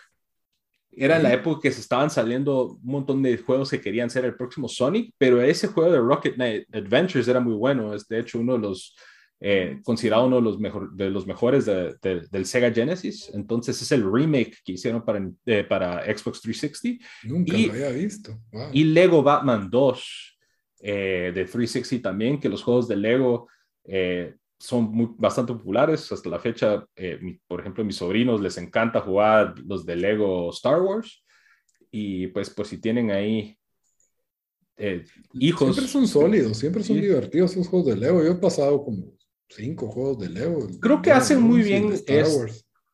era 0.91 1.17
en 1.17 1.23
la 1.23 1.33
época 1.33 1.61
que 1.63 1.71
se 1.71 1.81
estaban 1.81 2.11
saliendo 2.11 2.73
un 2.73 2.79
montón 2.83 3.23
de 3.23 3.35
juegos 3.39 3.71
que 3.71 3.81
querían 3.81 4.11
ser 4.11 4.25
el 4.25 4.35
próximo 4.35 4.69
Sonic, 4.69 5.11
pero 5.17 5.41
ese 5.41 5.69
juego 5.69 5.91
de 5.91 5.99
Rocket 5.99 6.35
Knight 6.35 6.75
Adventures 6.75 7.27
era 7.27 7.39
muy 7.39 7.55
bueno. 7.55 7.95
Es 7.95 8.07
de 8.07 8.19
hecho 8.19 8.39
uno 8.39 8.53
de 8.53 8.59
los, 8.59 8.95
eh, 9.39 9.79
considerado 9.83 10.25
uno 10.25 10.37
de 10.37 10.41
los, 10.41 10.59
mejor, 10.59 10.93
de 10.93 11.09
los 11.09 11.27
mejores 11.27 11.65
del 11.65 12.45
Sega 12.45 12.71
Genesis. 12.71 13.29
Entonces 13.33 13.81
es 13.81 13.91
el 13.91 14.09
remake 14.11 14.57
que 14.63 14.73
hicieron 14.73 15.03
para, 15.03 15.29
eh, 15.45 15.63
para 15.63 16.03
Xbox 16.05 16.41
360. 16.41 17.05
Nunca 17.23 17.57
lo 17.57 17.73
había 17.73 17.89
visto. 17.89 18.39
Y 18.73 18.83
Lego 18.83 19.21
Batman 19.21 19.69
2 19.69 20.37
eh, 20.79 21.31
de 21.33 21.45
360 21.45 22.09
también, 22.09 22.39
que 22.39 22.49
los 22.49 22.63
juegos 22.63 22.87
de 22.87 22.95
Lego 22.95 23.47
son 24.59 24.91
muy, 24.91 25.09
bastante 25.17 25.53
populares 25.53 26.11
hasta 26.11 26.29
la 26.29 26.39
fecha. 26.39 26.85
Eh, 26.95 27.19
por 27.47 27.59
ejemplo, 27.59 27.83
mis 27.83 27.97
sobrinos 27.97 28.41
les 28.41 28.57
encanta 28.57 29.01
jugar 29.01 29.55
los 29.65 29.85
de 29.85 29.95
Lego 29.95 30.49
Star 30.51 30.81
Wars. 30.81 31.23
Y 31.91 32.27
pues, 32.27 32.49
pues 32.49 32.67
si 32.67 32.79
tienen 32.79 33.11
ahí 33.11 33.57
eh, 34.77 35.03
hijos. 35.33 35.75
Siempre 35.75 35.91
son 35.91 36.07
sólidos, 36.07 36.57
siempre 36.57 36.83
son 36.83 36.99
divertidos 36.99 37.51
esos 37.51 37.67
juegos 37.67 37.87
de 37.87 37.97
Lego. 37.97 38.23
Yo 38.23 38.31
he 38.31 38.35
pasado 38.35 38.83
como 38.83 39.16
cinco 39.49 39.87
juegos 39.87 40.19
de 40.19 40.29
Lego. 40.29 40.67
Creo 40.79 41.01
que 41.01 41.11
hacen 41.11 41.41
muy 41.41 41.61
bien. 41.61 41.93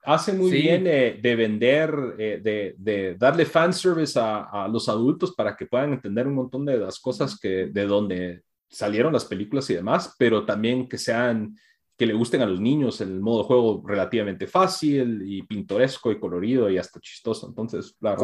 hacen 0.05 0.37
muy 0.37 0.51
bien 0.51 0.85
eh, 0.87 1.19
de 1.21 1.35
vender, 1.35 1.91
de, 2.17 2.75
de, 2.77 3.15
darle 3.15 3.45
fanservice 3.45 4.19
a, 4.19 4.63
a 4.63 4.67
los 4.67 4.89
adultos 4.89 5.33
para 5.35 5.55
que 5.55 5.65
puedan 5.65 5.93
entender 5.93 6.27
un 6.27 6.35
montón 6.35 6.65
de 6.65 6.77
las 6.77 6.99
cosas 6.99 7.39
que 7.39 7.67
de 7.67 7.85
donde 7.85 8.43
salieron 8.69 9.13
las 9.13 9.25
películas 9.25 9.69
y 9.69 9.75
demás, 9.75 10.15
pero 10.17 10.45
también 10.45 10.89
que 10.89 10.97
sean 10.97 11.55
que 11.97 12.05
le 12.05 12.13
gusten 12.13 12.41
a 12.41 12.45
los 12.45 12.59
niños, 12.59 13.01
el 13.01 13.19
modo 13.19 13.39
de 13.39 13.43
juego 13.45 13.83
relativamente 13.85 14.47
fácil 14.47 15.21
y 15.25 15.43
pintoresco 15.43 16.11
y 16.11 16.19
colorido 16.19 16.69
y 16.69 16.77
hasta 16.77 16.99
chistoso. 16.99 17.47
Entonces, 17.47 17.95
la 17.99 18.17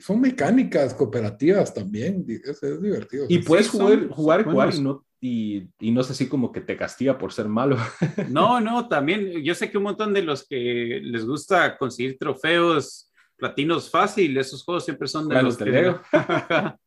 Son 0.00 0.20
mecánicas 0.20 0.94
cooperativas 0.94 1.72
también, 1.72 2.24
es, 2.28 2.60
divertido. 2.82 3.26
Y 3.28 3.38
puedes 3.38 3.68
jugar, 3.68 4.08
jugar, 4.08 4.44
jugar 4.44 4.74
y 4.74 4.80
no, 4.80 5.04
y, 5.20 5.68
y, 5.78 5.90
no 5.92 6.00
es 6.00 6.10
así 6.10 6.28
como 6.28 6.52
que 6.52 6.60
te 6.60 6.76
castiga 6.76 7.16
por 7.16 7.32
ser 7.32 7.48
malo. 7.48 7.76
No, 8.28 8.60
no, 8.60 8.88
también 8.88 9.42
yo 9.42 9.54
sé 9.54 9.70
que 9.70 9.78
un 9.78 9.84
montón 9.84 10.12
de 10.12 10.22
los 10.22 10.46
que 10.46 11.00
les 11.02 11.24
gusta 11.24 11.78
conseguir 11.78 12.18
trofeos 12.18 13.10
platinos 13.36 13.90
fácil, 13.90 14.36
esos 14.36 14.64
juegos 14.64 14.84
siempre 14.84 15.08
son 15.08 15.28
de 15.28 15.42
los, 15.42 15.58
de 15.58 15.94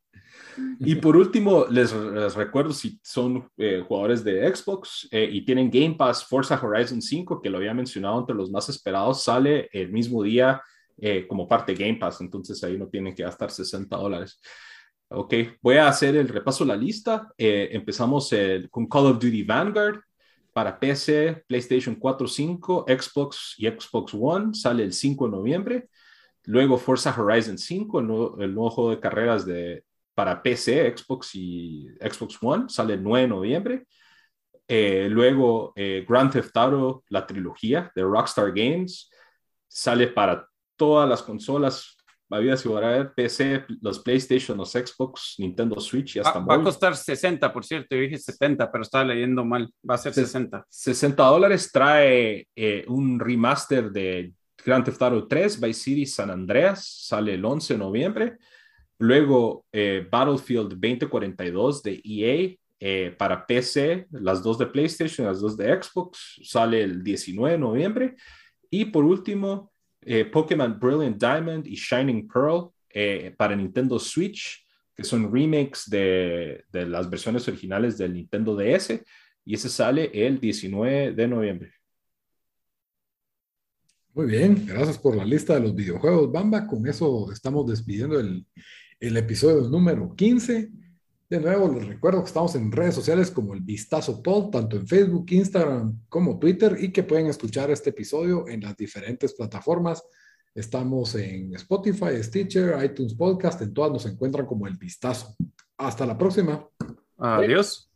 Y 0.78 0.94
por 0.94 1.16
último, 1.16 1.66
les, 1.68 1.92
recuerdo 2.34 2.72
si 2.72 2.98
son 3.02 3.48
eh, 3.58 3.84
jugadores 3.86 4.24
de 4.24 4.54
Xbox 4.54 5.06
eh, 5.10 5.28
y 5.30 5.44
tienen 5.44 5.70
Game 5.70 5.94
Pass, 5.94 6.24
Forza 6.24 6.58
Horizon 6.60 7.02
5, 7.02 7.42
que 7.42 7.50
lo 7.50 7.58
había 7.58 7.74
mencionado 7.74 8.18
entre 8.20 8.34
los 8.34 8.50
más 8.50 8.68
esperados, 8.70 9.22
sale 9.22 9.68
el 9.72 9.92
mismo 9.92 10.22
día 10.22 10.62
eh, 10.96 11.26
como 11.28 11.46
parte 11.46 11.74
de 11.74 11.84
Game 11.84 11.98
Pass, 11.98 12.22
entonces 12.22 12.62
ahí 12.64 12.78
no 12.78 12.88
tienen 12.88 13.14
que 13.14 13.22
gastar 13.22 13.50
60 13.50 13.94
dólares. 13.94 14.40
Ok, 15.08 15.34
voy 15.60 15.76
a 15.76 15.88
hacer 15.88 16.16
el 16.16 16.28
repaso 16.28 16.64
de 16.64 16.68
la 16.68 16.76
lista. 16.76 17.28
empezamos 17.36 18.32
con 18.70 18.86
Call 18.86 19.06
of 19.06 19.18
Duty 19.18 19.42
Vanguard 19.42 20.00
para 20.52 20.78
PC, 20.78 21.44
PlayStation 21.46 21.96
4, 21.96 22.28
5, 22.28 22.86
Xbox 22.88 23.54
y 23.58 23.66
Xbox 23.66 24.14
One, 24.14 24.54
sale 24.54 24.84
el 24.84 24.92
5 24.92 25.26
de 25.26 25.30
noviembre. 25.30 25.88
Luego 26.44 26.78
Forza 26.78 27.14
Horizon 27.16 27.58
5, 27.58 28.00
el 28.00 28.54
nuevo 28.54 28.70
juego 28.70 28.90
de 28.90 29.00
carreras 29.00 29.44
de, 29.44 29.84
para 30.14 30.42
PC, 30.42 30.94
Xbox 30.96 31.34
y 31.34 31.88
Xbox 32.00 32.38
One, 32.40 32.64
sale 32.68 32.94
el 32.94 33.02
9 33.02 33.22
de 33.22 33.28
noviembre. 33.28 33.86
Eh, 34.68 35.08
luego 35.10 35.72
eh, 35.74 36.04
Grand 36.08 36.32
Theft 36.32 36.56
Auto, 36.56 37.04
la 37.08 37.26
trilogía 37.26 37.90
de 37.94 38.02
Rockstar 38.02 38.52
Games, 38.52 39.10
sale 39.66 40.08
para 40.08 40.46
todas 40.76 41.08
las 41.08 41.22
consolas, 41.22 41.96
vida 42.38 42.56
si 42.56 42.68
a 42.72 43.12
PC, 43.12 43.64
los 43.80 43.98
PlayStation, 43.98 44.56
los 44.56 44.70
Xbox, 44.70 45.34
Nintendo 45.38 45.80
Switch 45.80 46.16
y 46.16 46.18
hasta 46.20 46.38
Va, 46.38 46.44
va 46.44 46.54
a 46.54 46.62
costar 46.62 46.96
60, 46.96 47.52
por 47.52 47.64
cierto, 47.64 47.96
yo 47.96 48.02
dije 48.02 48.18
70, 48.18 48.70
pero 48.70 48.82
estaba 48.82 49.04
leyendo 49.04 49.44
mal, 49.44 49.68
va 49.88 49.96
a 49.96 49.98
ser 49.98 50.14
60. 50.14 50.64
60 50.68 51.22
dólares 51.24 51.70
trae 51.72 52.46
eh, 52.54 52.84
un 52.86 53.18
remaster 53.18 53.90
de 53.90 54.32
Grand 54.64 54.84
Theft 54.84 55.02
Auto 55.02 55.26
3, 55.26 55.60
Vice 55.60 55.80
City, 55.80 56.06
San 56.06 56.30
Andreas, 56.30 56.86
sale 56.86 57.34
el 57.34 57.44
11 57.44 57.74
de 57.74 57.78
noviembre. 57.78 58.38
Luego, 59.00 59.64
eh, 59.72 60.06
Battlefield 60.10 60.74
2042 60.74 61.82
de 61.82 62.02
EA 62.04 62.54
eh, 62.78 63.14
para 63.16 63.46
PC, 63.46 64.06
las 64.10 64.42
dos 64.42 64.58
de 64.58 64.66
PlayStation, 64.66 65.26
las 65.26 65.40
dos 65.40 65.56
de 65.56 65.82
Xbox, 65.82 66.38
sale 66.44 66.82
el 66.82 67.02
19 67.02 67.52
de 67.52 67.58
noviembre. 67.58 68.16
Y 68.68 68.84
por 68.84 69.06
último, 69.06 69.72
eh, 70.02 70.26
Pokémon 70.26 70.78
Brilliant 70.78 71.18
Diamond 71.18 71.66
y 71.66 71.76
Shining 71.76 72.28
Pearl 72.28 72.70
para 73.38 73.56
Nintendo 73.56 73.98
Switch, 73.98 74.66
que 74.94 75.04
son 75.04 75.32
remakes 75.32 75.88
de, 75.88 76.64
de 76.70 76.84
las 76.84 77.08
versiones 77.08 77.48
originales 77.48 77.96
del 77.96 78.12
Nintendo 78.12 78.54
DS. 78.54 79.02
Y 79.46 79.54
ese 79.54 79.70
sale 79.70 80.10
el 80.12 80.38
19 80.38 81.12
de 81.12 81.26
noviembre. 81.26 81.72
Muy 84.12 84.26
bien, 84.26 84.66
gracias 84.66 84.98
por 84.98 85.16
la 85.16 85.24
lista 85.24 85.54
de 85.54 85.60
los 85.60 85.74
videojuegos, 85.74 86.30
Bamba. 86.30 86.66
Con 86.66 86.86
eso 86.86 87.32
estamos 87.32 87.66
despidiendo 87.66 88.20
el, 88.20 88.44
el 89.00 89.16
episodio 89.16 89.68
número 89.68 90.14
15. 90.14 90.70
De 91.28 91.40
nuevo, 91.40 91.72
les 91.72 91.86
recuerdo 91.86 92.20
que 92.20 92.26
estamos 92.26 92.54
en 92.54 92.70
redes 92.70 92.94
sociales 92.94 93.30
como 93.30 93.54
el 93.54 93.60
Vistazo 93.60 94.22
Pod, 94.22 94.50
tanto 94.50 94.76
en 94.76 94.86
Facebook, 94.86 95.26
Instagram 95.30 96.00
como 96.08 96.38
Twitter, 96.38 96.76
y 96.78 96.92
que 96.92 97.02
pueden 97.02 97.26
escuchar 97.26 97.70
este 97.70 97.90
episodio 97.90 98.46
en 98.48 98.60
las 98.60 98.76
diferentes 98.76 99.32
plataformas. 99.34 100.02
Estamos 100.54 101.14
en 101.14 101.54
Spotify, 101.54 102.22
Stitcher, 102.22 102.84
iTunes 102.84 103.14
Podcast, 103.14 103.62
en 103.62 103.72
todas 103.72 103.92
nos 103.92 104.06
encuentran 104.06 104.46
como 104.46 104.66
el 104.66 104.76
Vistazo. 104.76 105.34
Hasta 105.78 106.04
la 106.04 106.18
próxima. 106.18 106.68
Adiós. 107.16 107.89